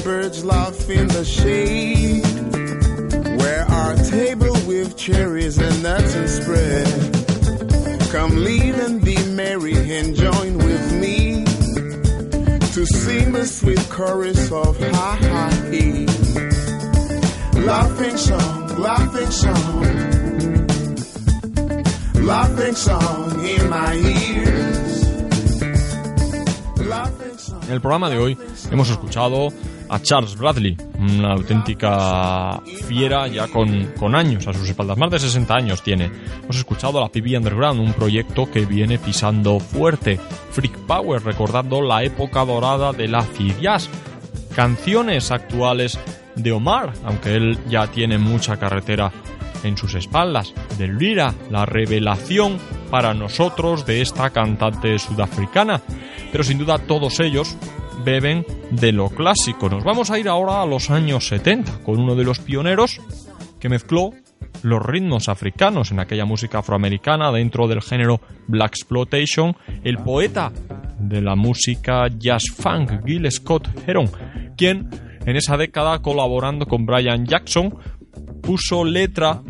birds 0.05 0.45
laugh 0.45 0.91
in 0.91 1.09
the 1.09 1.25
shade, 1.25 2.25
where 3.39 3.65
our 3.65 3.95
table 3.97 4.53
with 4.67 4.97
cherries 4.97 5.59
and 5.59 5.83
nuts 5.83 6.15
and 6.15 6.29
spread. 6.29 6.87
Come 8.11 8.45
leave 8.45 8.79
and 8.79 9.05
be 9.05 9.17
merry 9.35 9.75
and 9.99 10.15
join 10.15 10.59
with 10.59 10.93
me 11.01 11.45
to 12.75 12.87
sing 12.87 13.33
the 13.33 13.47
sweet 13.47 13.89
chorus 13.91 14.51
of 14.51 14.79
ha 14.79 15.19
ha 15.21 15.69
he. 15.71 16.07
Laughing 17.61 18.17
song, 18.17 18.81
laughing 18.81 19.31
song, 19.31 19.83
laughing 22.25 22.75
song 22.75 23.47
in 23.47 23.71
my 23.71 23.95
ears. 23.95 24.81
En 27.71 27.75
el 27.75 27.81
programa 27.81 28.11
de 28.11 28.19
hoy 28.19 28.37
hemos 28.73 28.91
escuchado 28.91 29.51
a 29.91 30.01
Charles 30.01 30.37
Bradley, 30.37 30.77
una 30.99 31.33
auténtica 31.33 32.61
fiera 32.87 33.27
ya 33.27 33.49
con, 33.49 33.93
con 33.99 34.15
años 34.15 34.47
a 34.47 34.53
sus 34.53 34.69
espaldas, 34.69 34.97
más 34.97 35.11
de 35.11 35.19
60 35.19 35.53
años 35.53 35.83
tiene. 35.83 36.11
Hemos 36.45 36.57
escuchado 36.57 36.99
a 36.99 37.03
la 37.03 37.09
PB 37.09 37.37
Underground, 37.37 37.81
un 37.81 37.93
proyecto 37.93 38.49
que 38.49 38.65
viene 38.65 38.99
pisando 38.99 39.59
fuerte. 39.59 40.21
Freak 40.53 40.79
Power, 40.87 41.23
recordando 41.25 41.83
la 41.83 42.05
época 42.05 42.45
dorada 42.45 42.93
de 42.93 43.09
la 43.09 43.27
jazz. 43.61 43.89
Canciones 44.55 45.31
actuales 45.31 45.99
de 46.37 46.53
Omar, 46.53 46.93
aunque 47.05 47.35
él 47.35 47.59
ya 47.69 47.89
tiene 47.89 48.19
mucha 48.19 48.59
carretera 48.59 49.11
en 49.65 49.77
sus 49.77 49.95
espaldas. 49.95 50.55
De 50.79 50.87
Lira, 50.87 51.35
la 51.51 51.67
revelación 51.67 52.59
para 52.91 53.13
nosotros 53.15 53.87
de 53.87 54.03
esta 54.03 54.31
cantante 54.31 54.99
sudafricana. 54.99 55.81
Pero 56.31 56.45
sin 56.45 56.59
duda 56.59 56.79
todos 56.79 57.19
ellos 57.21 57.57
beben 58.05 58.45
de 58.71 58.93
lo 58.93 59.09
clásico. 59.11 59.69
Nos 59.69 59.85
vamos 59.85 60.11
a 60.11 60.19
ir 60.19 60.29
ahora 60.29 60.63
a 60.63 60.67
los 60.67 60.91
años 60.91 61.29
70 61.29 61.83
con 61.83 62.01
uno 62.01 62.15
de 62.15 62.25
los 62.25 62.39
pioneros 62.39 63.01
que 63.59 63.69
mezcló 63.69 64.13
los 64.63 64.85
ritmos 64.85 65.29
africanos 65.29 65.91
en 65.91 66.01
aquella 66.01 66.25
música 66.25 66.59
afroamericana 66.59 67.33
dentro 67.33 67.69
del 67.69 67.83
género 67.83 68.21
Black 68.47 68.73
Exploitation, 68.77 69.57
el 69.85 69.99
poeta 69.99 70.53
de 70.99 71.21
la 71.21 71.35
música 71.35 72.09
jazz 72.09 72.45
funk, 72.55 73.05
Gil 73.07 73.31
Scott 73.31 73.69
Heron, 73.87 74.11
quien 74.57 74.89
en 75.25 75.37
esa 75.37 75.57
década 75.57 76.01
colaborando 76.01 76.67
con 76.67 76.87
Brian 76.87 77.27
Jackson 77.27 77.75
puso 78.43 78.85
letra, 78.85 79.43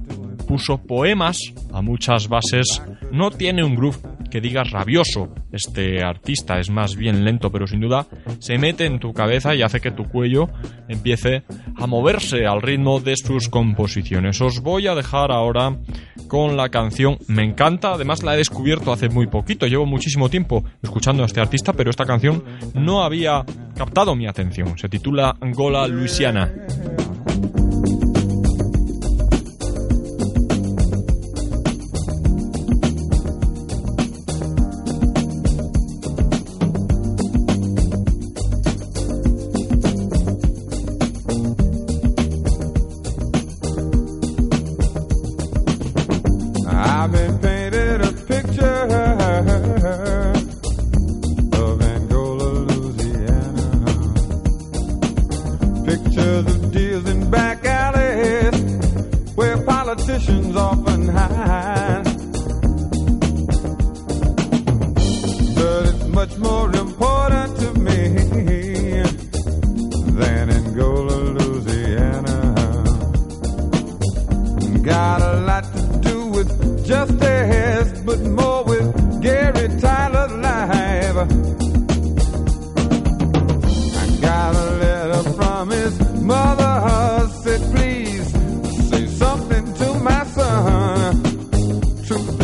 puso 0.50 0.78
poemas 0.78 1.38
a 1.72 1.80
muchas 1.80 2.26
bases, 2.26 2.82
no 3.12 3.30
tiene 3.30 3.62
un 3.62 3.76
groove 3.76 3.98
que 4.32 4.40
digas 4.40 4.72
rabioso 4.72 5.32
este 5.52 6.02
artista, 6.02 6.58
es 6.58 6.70
más 6.70 6.96
bien 6.96 7.24
lento, 7.24 7.52
pero 7.52 7.68
sin 7.68 7.78
duda 7.78 8.08
se 8.40 8.58
mete 8.58 8.84
en 8.84 8.98
tu 8.98 9.12
cabeza 9.12 9.54
y 9.54 9.62
hace 9.62 9.78
que 9.80 9.92
tu 9.92 10.08
cuello 10.08 10.48
empiece 10.88 11.44
a 11.76 11.86
moverse 11.86 12.46
al 12.46 12.62
ritmo 12.62 12.98
de 12.98 13.14
sus 13.14 13.48
composiciones. 13.48 14.40
Os 14.40 14.60
voy 14.60 14.88
a 14.88 14.96
dejar 14.96 15.30
ahora 15.30 15.78
con 16.26 16.56
la 16.56 16.68
canción, 16.68 17.18
me 17.28 17.44
encanta, 17.44 17.94
además 17.94 18.24
la 18.24 18.34
he 18.34 18.38
descubierto 18.38 18.92
hace 18.92 19.08
muy 19.08 19.28
poquito, 19.28 19.68
llevo 19.68 19.86
muchísimo 19.86 20.30
tiempo 20.30 20.64
escuchando 20.82 21.22
a 21.22 21.26
este 21.26 21.40
artista, 21.40 21.74
pero 21.74 21.90
esta 21.90 22.06
canción 22.06 22.42
no 22.74 23.04
había 23.04 23.44
captado 23.76 24.16
mi 24.16 24.26
atención, 24.26 24.76
se 24.76 24.88
titula 24.88 25.36
Angola 25.40 25.86
Luisiana. 25.86 26.50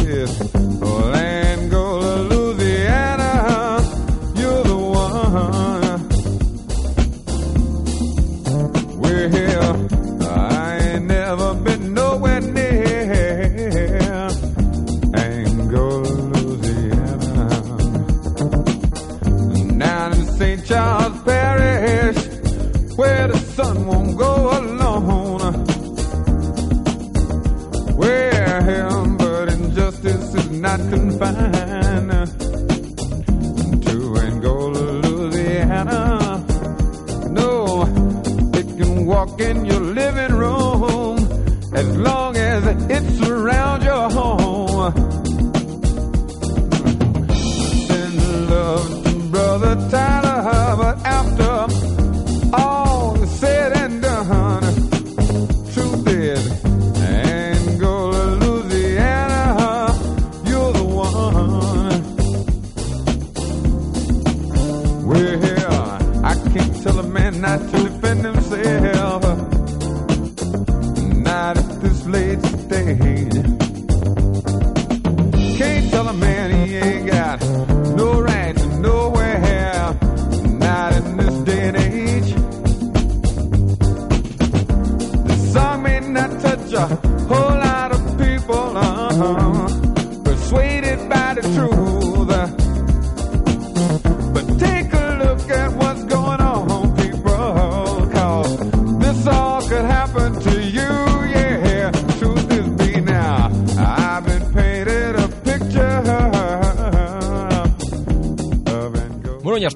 Yeah. 0.07 1.15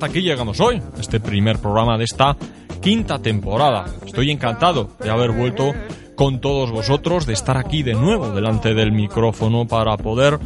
Hasta 0.00 0.12
aquí 0.12 0.22
llegamos 0.22 0.60
hoy, 0.60 0.80
este 0.98 1.20
primer 1.20 1.58
programa 1.58 1.98
de 1.98 2.04
esta 2.04 2.34
quinta 2.80 3.18
temporada. 3.18 3.84
Estoy 4.06 4.30
encantado 4.30 4.92
de 4.98 5.10
haber 5.10 5.30
vuelto 5.30 5.74
con 6.14 6.40
todos 6.40 6.70
vosotros, 6.70 7.26
de 7.26 7.34
estar 7.34 7.58
aquí 7.58 7.82
de 7.82 7.92
nuevo 7.92 8.30
delante 8.30 8.72
del 8.72 8.92
micrófono 8.92 9.68
para 9.68 9.98
poder 9.98 10.38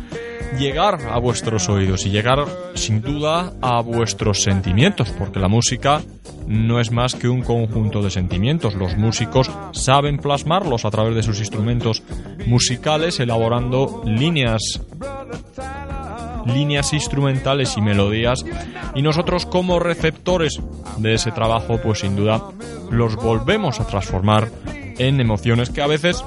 llegar 0.58 0.98
a 1.08 1.20
vuestros 1.20 1.68
oídos 1.68 2.04
y 2.04 2.10
llegar 2.10 2.44
sin 2.74 3.00
duda 3.00 3.52
a 3.60 3.80
vuestros 3.80 4.42
sentimientos, 4.42 5.10
porque 5.16 5.38
la 5.38 5.46
música 5.46 6.02
no 6.48 6.80
es 6.80 6.90
más 6.90 7.14
que 7.14 7.28
un 7.28 7.42
conjunto 7.42 8.02
de 8.02 8.10
sentimientos. 8.10 8.74
Los 8.74 8.96
músicos 8.96 9.52
saben 9.70 10.18
plasmarlos 10.18 10.84
a 10.84 10.90
través 10.90 11.14
de 11.14 11.22
sus 11.22 11.38
instrumentos 11.38 12.02
musicales, 12.44 13.20
elaborando 13.20 14.02
líneas 14.04 14.80
líneas 16.46 16.92
instrumentales 16.92 17.76
y 17.76 17.80
melodías. 17.80 18.44
Y 18.94 19.02
nosotros 19.02 19.46
como 19.46 19.78
receptores 19.78 20.60
de 20.98 21.14
ese 21.14 21.32
trabajo 21.32 21.78
pues 21.82 22.00
sin 22.00 22.16
duda 22.16 22.42
los 22.90 23.16
volvemos 23.16 23.80
a 23.80 23.86
transformar 23.86 24.50
en 24.98 25.20
emociones 25.20 25.70
que 25.70 25.82
a 25.82 25.86
veces 25.86 26.24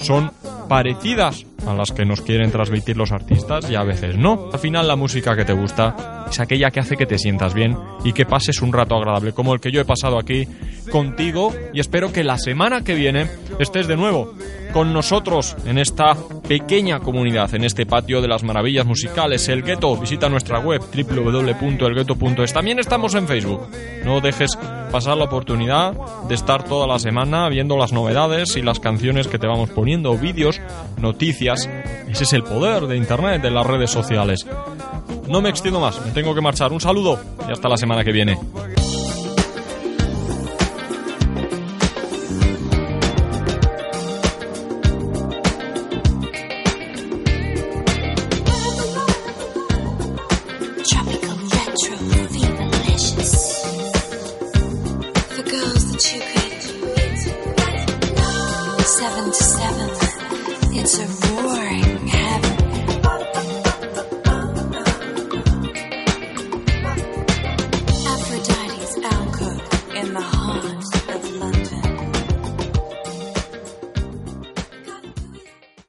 son 0.00 0.30
parecidas 0.68 1.44
a 1.66 1.74
las 1.74 1.92
que 1.92 2.04
nos 2.04 2.20
quieren 2.20 2.50
transmitir 2.50 2.96
los 2.96 3.12
artistas 3.12 3.70
y 3.70 3.74
a 3.74 3.82
veces 3.82 4.16
no. 4.16 4.48
Al 4.52 4.58
final 4.58 4.88
la 4.88 4.96
música 4.96 5.36
que 5.36 5.44
te 5.44 5.52
gusta 5.52 6.26
es 6.30 6.40
aquella 6.40 6.70
que 6.70 6.80
hace 6.80 6.96
que 6.96 7.06
te 7.06 7.18
sientas 7.18 7.54
bien 7.54 7.76
y 8.04 8.12
que 8.12 8.26
pases 8.26 8.62
un 8.62 8.72
rato 8.72 8.96
agradable 8.96 9.32
como 9.32 9.54
el 9.54 9.60
que 9.60 9.70
yo 9.70 9.80
he 9.80 9.84
pasado 9.84 10.18
aquí 10.18 10.46
contigo 10.90 11.52
y 11.72 11.80
espero 11.80 12.12
que 12.12 12.24
la 12.24 12.38
semana 12.38 12.82
que 12.82 12.94
viene 12.94 13.28
estés 13.58 13.86
de 13.86 13.96
nuevo 13.96 14.34
con 14.72 14.92
nosotros 14.92 15.56
en 15.66 15.78
esta 15.78 16.14
pequeña 16.46 17.00
comunidad, 17.00 17.54
en 17.54 17.64
este 17.64 17.86
patio 17.86 18.20
de 18.20 18.28
las 18.28 18.42
maravillas 18.42 18.86
musicales, 18.86 19.48
El 19.48 19.62
Gueto. 19.62 19.96
Visita 19.96 20.28
nuestra 20.28 20.60
web 20.60 20.80
www.elgueto.es. 20.80 22.52
También 22.52 22.78
estamos 22.78 23.14
en 23.14 23.26
Facebook. 23.26 23.66
No 24.04 24.20
dejes 24.20 24.50
pasar 24.92 25.16
la 25.16 25.24
oportunidad 25.24 25.94
de 26.28 26.34
estar 26.34 26.64
toda 26.64 26.86
la 26.86 26.98
semana 26.98 27.48
viendo 27.48 27.76
las 27.76 27.92
novedades 27.92 28.56
y 28.56 28.62
las 28.62 28.80
canciones 28.80 29.28
que 29.28 29.38
te 29.38 29.46
vamos 29.46 29.70
poniendo, 29.70 30.16
vídeos, 30.16 30.60
noticias. 30.98 31.47
Ese 31.54 32.24
es 32.24 32.32
el 32.32 32.42
poder 32.42 32.86
de 32.86 32.96
Internet, 32.96 33.42
de 33.42 33.50
las 33.50 33.66
redes 33.66 33.90
sociales. 33.90 34.46
No 35.28 35.40
me 35.40 35.50
extiendo 35.50 35.80
más, 35.80 36.04
me 36.04 36.12
tengo 36.12 36.34
que 36.34 36.40
marchar. 36.40 36.72
Un 36.72 36.80
saludo 36.80 37.20
y 37.48 37.52
hasta 37.52 37.68
la 37.68 37.76
semana 37.76 38.04
que 38.04 38.12
viene. 38.12 38.38